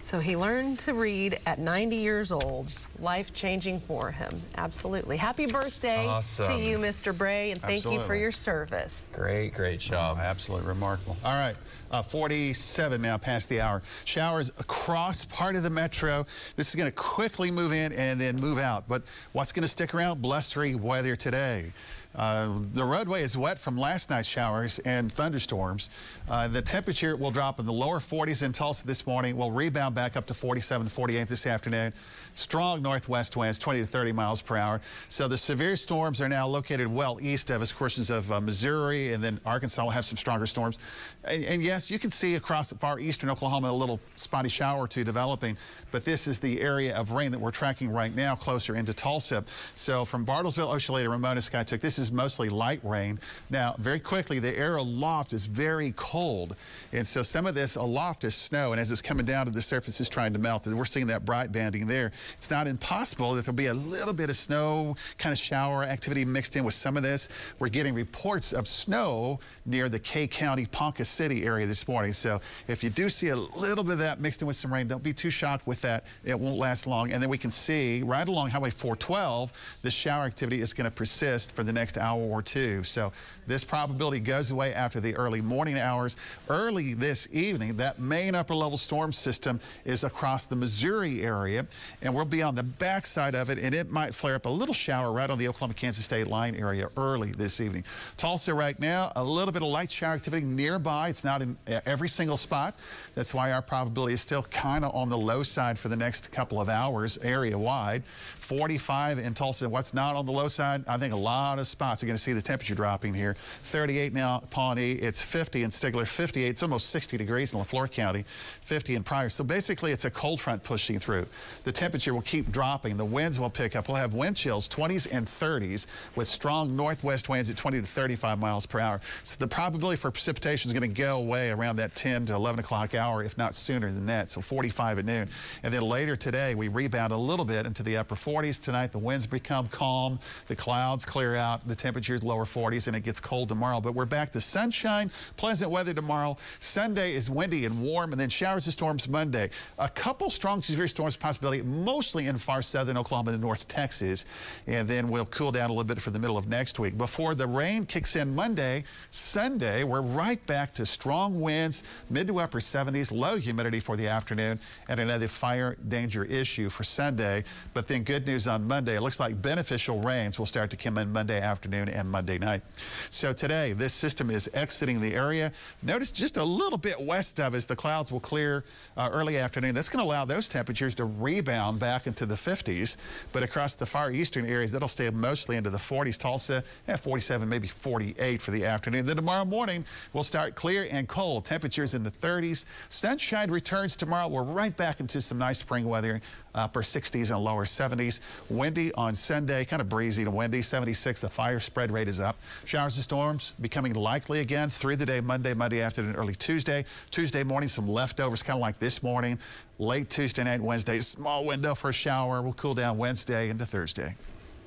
[0.00, 2.72] So he learned to read at 90 years old.
[3.00, 4.30] Life changing for him.
[4.56, 5.16] Absolutely.
[5.16, 6.46] Happy birthday Awesome.
[6.46, 7.16] to you, Mr.
[7.16, 9.12] Bray, and thank you for your service.
[9.14, 10.16] Great, great job.
[10.20, 11.16] Oh, absolutely remarkable.
[11.24, 11.54] All right,
[11.92, 13.82] uh, 47 now past the hour.
[14.04, 16.26] Showers across part of the metro.
[16.56, 18.88] This is going to quickly move in and then move out.
[18.88, 20.20] But what's going to stick around?
[20.20, 21.72] Blustery weather today.
[22.16, 25.90] Uh, the roadway is wet from last night's showers and thunderstorms.
[26.28, 29.36] Uh, the temperature will drop in the lower 40s in Tulsa this morning.
[29.36, 31.92] Will rebound back up to 47, 48 this afternoon.
[32.38, 34.80] Strong northwest winds, 20 to 30 miles per hour.
[35.08, 39.12] So the severe storms are now located well east of us, portions of uh, Missouri,
[39.12, 40.78] and then Arkansas will have some stronger storms.
[41.24, 44.88] And, and yes, you can see across far eastern Oklahoma a little spotty shower or
[44.88, 45.56] two developing,
[45.90, 49.42] but this is the area of rain that we're tracking right now closer into Tulsa.
[49.74, 53.18] So from Bartlesville, Ochelata, Ramona, Skiatook, this is mostly light rain.
[53.50, 56.54] Now, very quickly, the air aloft is very cold,
[56.92, 59.60] and so some of this aloft is snow, and as it's coming down to the
[59.60, 60.68] surface, it's trying to melt.
[60.68, 62.12] We're seeing that bright banding there.
[62.36, 66.24] It's not impossible that there'll be a little bit of snow kind of shower activity
[66.24, 67.28] mixed in with some of this.
[67.58, 72.12] We're getting reports of snow near the Kay County, Ponca City area this morning.
[72.12, 74.88] So if you do see a little bit of that mixed in with some rain,
[74.88, 76.04] don't be too shocked with that.
[76.24, 77.12] It won't last long.
[77.12, 79.52] And then we can see right along Highway 412,
[79.82, 82.82] the shower activity is going to persist for the next hour or two.
[82.84, 83.12] So
[83.46, 86.16] this probability goes away after the early morning hours.
[86.48, 91.66] Early this evening, that main upper level storm system is across the Missouri area,
[92.02, 94.74] and we'll be on the backside of it, and it might flare up a little
[94.74, 97.84] shower right on the Oklahoma-Kansas State line area early this evening.
[98.16, 101.08] Tulsa right now, a little bit of light shower activity nearby.
[101.08, 102.74] It's not in uh, every single spot.
[103.14, 106.32] That's why our probability is still kind of on the low side for the next
[106.32, 108.02] couple of hours area-wide.
[108.48, 109.68] 45 in Tulsa.
[109.68, 110.82] What's not on the low side?
[110.88, 112.00] I think a lot of spots.
[112.00, 113.36] You're going to see the temperature dropping here.
[113.38, 114.92] 38 now Pawnee.
[114.92, 116.48] It's 50 in Stigler, 58.
[116.48, 119.28] It's almost 60 degrees in LeFlore County, 50 in Pryor.
[119.28, 121.26] So basically, it's a cold front pushing through.
[121.64, 122.96] The temperature will keep dropping.
[122.96, 123.86] The winds will pick up.
[123.86, 128.38] We'll have wind chills, 20s and 30s, with strong northwest winds at 20 to 35
[128.38, 129.02] miles per hour.
[129.24, 132.60] So the probability for precipitation is going to go away around that 10 to 11
[132.60, 134.30] o'clock hour, if not sooner than that.
[134.30, 135.28] So 45 at noon.
[135.62, 138.37] And then later today, we rebound a little bit into the upper 40s.
[138.38, 140.16] Tonight, the winds become calm.
[140.46, 141.66] The clouds clear out.
[141.66, 143.80] The temperatures lower 40s, and it gets cold tomorrow.
[143.80, 146.36] But we're back to sunshine, pleasant weather tomorrow.
[146.60, 149.50] Sunday is windy and warm, and then showers and storms Monday.
[149.80, 154.24] A couple strong severe storms possibility, mostly in far southern Oklahoma and North Texas.
[154.68, 156.96] And then we'll cool down a little bit for the middle of next week.
[156.96, 162.38] Before the rain kicks in Monday, Sunday, we're right back to strong winds, mid to
[162.38, 167.42] upper 70s, low humidity for the afternoon, and another fire danger issue for Sunday.
[167.74, 168.96] But then good news on Monday.
[168.96, 172.62] It looks like beneficial rains will start to come in Monday afternoon and Monday night.
[173.08, 175.50] So today, this system is exiting the area.
[175.82, 178.64] Notice just a little bit west of us, the clouds will clear
[178.98, 179.74] uh, early afternoon.
[179.74, 182.98] That's going to allow those temperatures to rebound back into the 50s.
[183.32, 186.18] But across the far eastern areas, that'll stay mostly into the 40s.
[186.18, 189.06] Tulsa, yeah, 47, maybe 48 for the afternoon.
[189.06, 191.46] Then tomorrow morning, we'll start clear and cold.
[191.46, 192.66] Temperatures in the 30s.
[192.90, 194.28] Sunshine returns tomorrow.
[194.28, 196.20] We're right back into some nice spring weather,
[196.58, 198.20] upper 60s and lower 70s.
[198.50, 201.20] Windy on Sunday, kind of breezy to windy, 76.
[201.20, 202.36] The fire spread rate is up.
[202.64, 206.84] Showers and storms becoming likely again through the day, Monday, Monday afternoon, early Tuesday.
[207.10, 209.38] Tuesday morning, some leftovers, kind of like this morning.
[209.78, 212.42] Late Tuesday night, Wednesday, small window for a shower.
[212.42, 214.14] We'll cool down Wednesday into Thursday.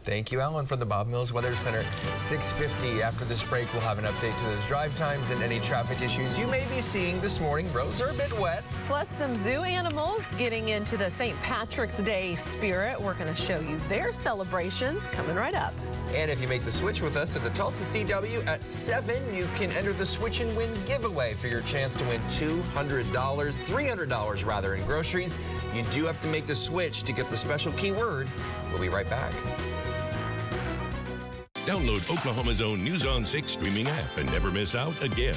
[0.03, 1.83] Thank you, Alan, from the Bob Mills Weather Center.
[2.17, 6.01] 650 after this break, we'll have an update to those drive times and any traffic
[6.01, 7.71] issues you may be seeing this morning.
[7.71, 8.63] Roads are a bit wet.
[8.85, 11.39] Plus some zoo animals getting into the St.
[11.41, 12.99] Patrick's Day spirit.
[12.99, 15.75] We're going to show you their celebrations coming right up.
[16.15, 19.47] And if you make the switch with us to the Tulsa CW at 7, you
[19.53, 24.73] can enter the Switch and Win giveaway for your chance to win $200, $300 rather
[24.73, 25.37] in groceries.
[25.75, 28.27] You do have to make the switch to get the special keyword.
[28.71, 29.31] We'll be right back.
[31.65, 35.35] Download Oklahoma's own News on 6 streaming app and never miss out again.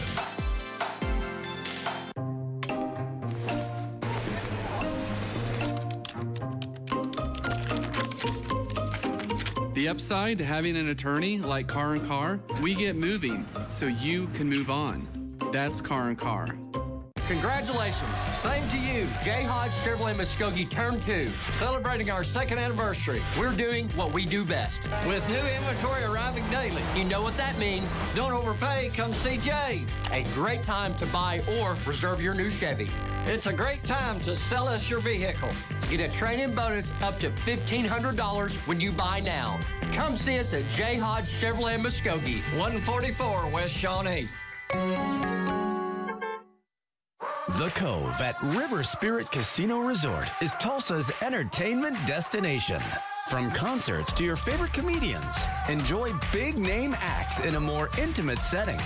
[9.75, 14.29] The upside to having an attorney like Carr and Carr, we get moving so you
[14.29, 15.07] can move on.
[15.53, 16.57] That's Carr and Carr.
[17.29, 18.11] Congratulations.
[18.33, 19.07] Same to you.
[19.23, 19.45] J.
[19.45, 21.31] Hodge Chevrolet Muskogee Turn 2.
[21.53, 23.23] Celebrating our second anniversary.
[23.39, 24.85] We're doing what we do best.
[25.07, 26.83] With new inventory arriving daily.
[26.95, 27.95] You know what that means.
[28.15, 28.91] Don't overpay.
[28.95, 29.87] Come see Jay.
[30.13, 32.91] A great time to buy or reserve your new Chevy.
[33.27, 35.49] It's a great time to sell us your vehicle.
[35.91, 39.59] Get a trade-in bonus up to $1,500 when you buy now.
[39.93, 40.97] Come see us at J.
[40.97, 44.29] Hodge Chevrolet Muskogee, 144 West Shawnee.
[47.75, 52.81] Cove at River Spirit Casino Resort is Tulsa's entertainment destination.
[53.29, 55.35] From concerts to your favorite comedians,
[55.69, 58.79] enjoy big name acts in a more intimate setting.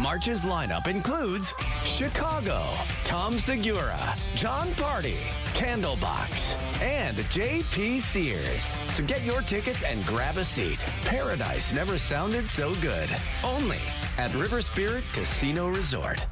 [0.00, 1.52] March's lineup includes
[1.84, 2.64] Chicago,
[3.04, 4.00] Tom Segura,
[4.34, 5.18] Jon Pardi,
[5.54, 8.00] Candlebox, and J.P.
[8.00, 8.72] Sears.
[8.92, 10.84] So get your tickets and grab a seat.
[11.04, 13.08] Paradise never sounded so good.
[13.44, 13.80] Only
[14.18, 16.26] at River Spirit Casino Resort.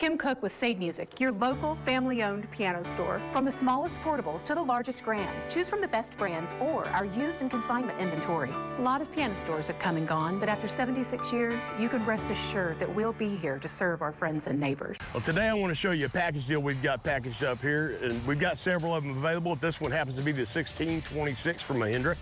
[0.00, 3.20] Kim Cook with Saied Music, your local family-owned piano store.
[3.32, 7.04] From the smallest portables to the largest grands, choose from the best brands or our
[7.04, 8.48] used and consignment inventory.
[8.78, 12.02] A lot of piano stores have come and gone, but after 76 years, you can
[12.06, 14.96] rest assured that we'll be here to serve our friends and neighbors.
[15.12, 17.98] Well, today I want to show you a package deal we've got packaged up here,
[18.02, 19.54] and we've got several of them available.
[19.56, 22.16] This one happens to be the 1626 from Mahindra.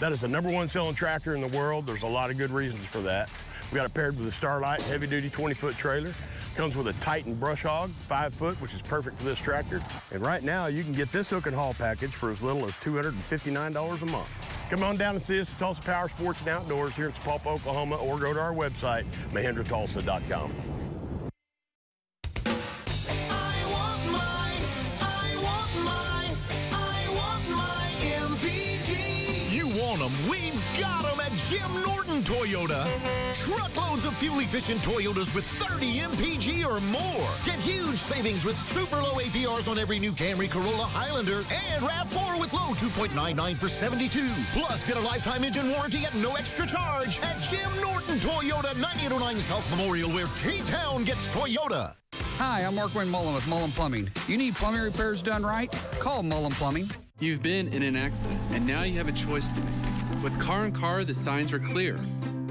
[0.00, 1.86] That is the number one selling tractor in the world.
[1.86, 3.30] There's a lot of good reasons for that.
[3.70, 6.14] We got it paired with a Starlight heavy-duty 20-foot trailer.
[6.54, 9.82] Comes with a Titan brush hog, five foot, which is perfect for this tractor.
[10.12, 12.72] And right now, you can get this hook and haul package for as little as
[12.78, 14.28] $259 a month.
[14.70, 17.46] Come on down and see us at Tulsa Power Sports and Outdoors here in Sapulpa,
[17.46, 20.52] Oklahoma, or go to our website, mahindratulsa.com.
[29.50, 30.55] You want them, we've got them at
[31.48, 32.84] Jim Norton Toyota.
[33.34, 37.30] Truckloads of fuel-efficient Toyotas with 30 MPG or more.
[37.44, 42.40] Get huge savings with super low APRs on every new Camry, Corolla, Highlander, and RAV4
[42.40, 44.28] with low 2.99 for 72.
[44.52, 49.38] Plus, get a lifetime engine warranty at no extra charge at Jim Norton Toyota, 9809
[49.38, 51.94] South Memorial, where T-Town gets Toyota.
[52.38, 54.10] Hi, I'm Markwayne Mullin with Mullin Plumbing.
[54.26, 55.70] You need plumbing repairs done right?
[56.00, 56.90] Call Mullin Plumbing.
[57.20, 59.95] You've been in an accident, and now you have a choice to make.
[60.22, 62.00] With Carr and Carr, the signs are clear.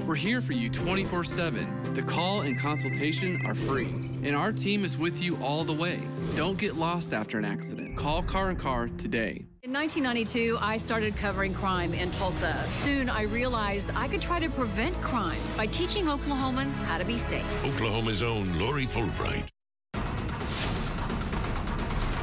[0.06, 1.94] We're here for you 24 7.
[1.94, 3.88] The call and consultation are free.
[4.22, 6.00] And our team is with you all the way.
[6.36, 7.96] Don't get lost after an accident.
[7.96, 9.44] Call Carr and Carr today.
[9.62, 12.52] In 1992, I started covering crime in Tulsa.
[12.82, 17.18] Soon, I realized I could try to prevent crime by teaching Oklahomans how to be
[17.18, 17.44] safe.
[17.64, 19.48] Oklahoma's own Lori Fulbright.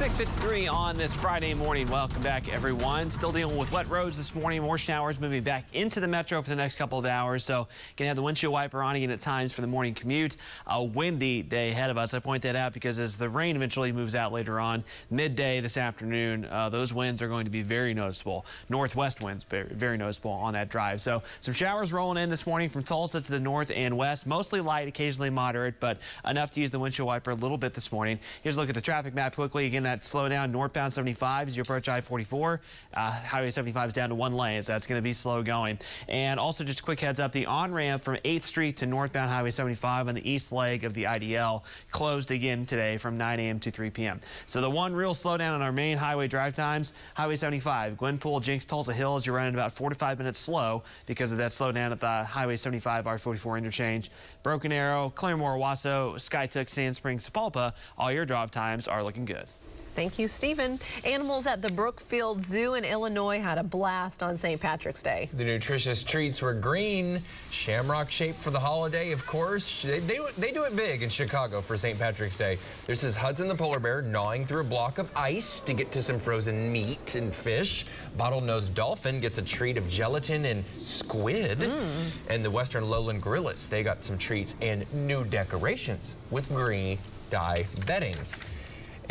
[0.04, 1.86] 653 on this Friday morning.
[1.86, 3.08] Welcome back, everyone.
[3.08, 4.60] Still dealing with wet roads this morning.
[4.60, 7.42] More showers moving back into the metro for the next couple of hours.
[7.42, 10.36] So, gonna have the windshield wiper on again at times for the morning commute.
[10.66, 12.12] A windy day ahead of us.
[12.12, 15.78] I point that out because as the rain eventually moves out later on, midday this
[15.78, 18.44] afternoon, uh, those winds are going to be very noticeable.
[18.68, 21.00] Northwest winds, very, very noticeable on that drive.
[21.00, 24.26] So, some showers rolling in this morning from Tulsa to the north and west.
[24.26, 25.96] Mostly light, occasionally moderate, but
[26.28, 28.18] enough to use the windshield wiper a little bit this morning.
[28.42, 29.64] Here's a look at the traffic map quickly.
[29.64, 32.58] Again, that slow down northbound 75 as you approach I-44.
[32.94, 35.78] Uh, Highway 75 is down to one lane, so that's going to be slow going.
[36.08, 39.50] And also just a quick heads up, the on-ramp from 8th Street to northbound Highway
[39.50, 43.58] 75 on the east leg of the IDL closed again today from 9 a.m.
[43.60, 44.20] to 3 p.m.
[44.46, 48.64] So the one real slowdown on our main highway drive times, Highway 75, Glenpool, Jenks,
[48.64, 52.00] Tulsa Hills, you're running about 4 to 5 minutes slow because of that slowdown at
[52.00, 54.10] the Highway 75 R44 interchange.
[54.42, 59.46] Broken Arrow, Claremore, Wasso, Skiatook, Sand Springs, Sapulpa, all your drive times are looking good.
[59.94, 60.80] Thank you, Stephen.
[61.04, 64.60] Animals at the Brookfield Zoo in Illinois had a blast on St.
[64.60, 65.30] Patrick's Day.
[65.34, 67.20] The nutritious treats were green,
[67.50, 69.82] shamrock shaped for the holiday, of course.
[69.82, 71.96] They, they, they do it big in Chicago for St.
[71.96, 72.58] Patrick's Day.
[72.86, 76.02] This is Hudson the polar bear gnawing through a block of ice to get to
[76.02, 77.86] some frozen meat and fish.
[78.18, 81.60] Bottlenose dolphin gets a treat of gelatin and squid.
[81.60, 82.18] Mm.
[82.30, 86.98] And the western lowland gorillas, they got some treats and new decorations with green
[87.30, 88.16] dye bedding.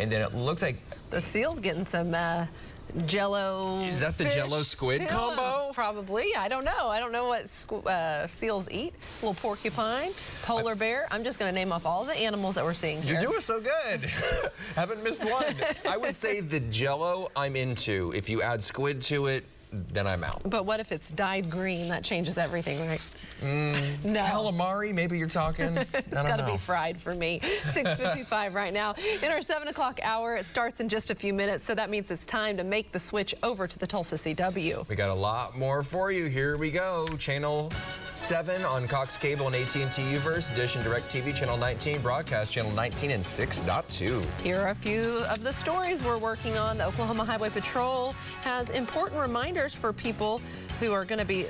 [0.00, 0.76] And then it looks like
[1.10, 2.46] the seal's getting some uh,
[3.06, 3.78] jello.
[3.80, 5.72] Is that the jello squid combo?
[5.72, 6.34] Probably.
[6.36, 6.88] I don't know.
[6.88, 8.94] I don't know what uh, seals eat.
[9.22, 10.10] A little porcupine,
[10.42, 11.06] polar bear.
[11.10, 13.14] I'm just going to name off all the animals that we're seeing here.
[13.14, 14.04] You're doing so good.
[14.76, 15.54] Haven't missed one.
[15.88, 18.12] I would say the jello I'm into.
[18.14, 19.44] If you add squid to it,
[19.92, 20.42] then I'm out.
[20.44, 21.88] But what if it's dyed green?
[21.88, 23.00] That changes everything, right?
[23.40, 24.20] Mm, no.
[24.20, 25.76] Calamari, maybe you're talking.
[25.76, 27.40] it's got to be fried for me.
[27.40, 28.94] 6.55 right now.
[29.22, 32.10] In our 7 o'clock hour, it starts in just a few minutes, so that means
[32.10, 34.88] it's time to make the switch over to the Tulsa CW.
[34.88, 36.26] We got a lot more for you.
[36.26, 37.06] Here we go.
[37.18, 37.70] Channel
[38.12, 43.10] 7 on Cox Cable and AT&T Uverse, Dish Direct TV, Channel 19, Broadcast Channel 19
[43.10, 44.24] and 6.2.
[44.40, 46.78] Here are a few of the stories we're working on.
[46.78, 48.12] The Oklahoma Highway Patrol
[48.42, 50.40] has important reminders for people
[50.80, 51.46] who are going to be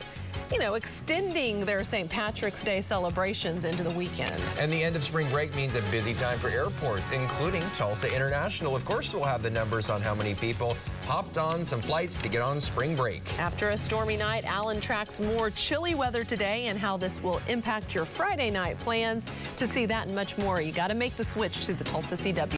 [0.52, 2.08] you know, extending their St.
[2.08, 4.34] Patrick's Day celebrations into the weekend.
[4.58, 8.76] And the end of spring break means a busy time for airports, including Tulsa International.
[8.76, 10.76] Of course, we'll have the numbers on how many people
[11.06, 13.22] hopped on some flights to get on spring break.
[13.38, 17.94] After a stormy night, Alan tracks more chilly weather today and how this will impact
[17.94, 19.26] your Friday night plans.
[19.58, 22.16] To see that and much more, you got to make the switch to the Tulsa
[22.16, 22.50] CW.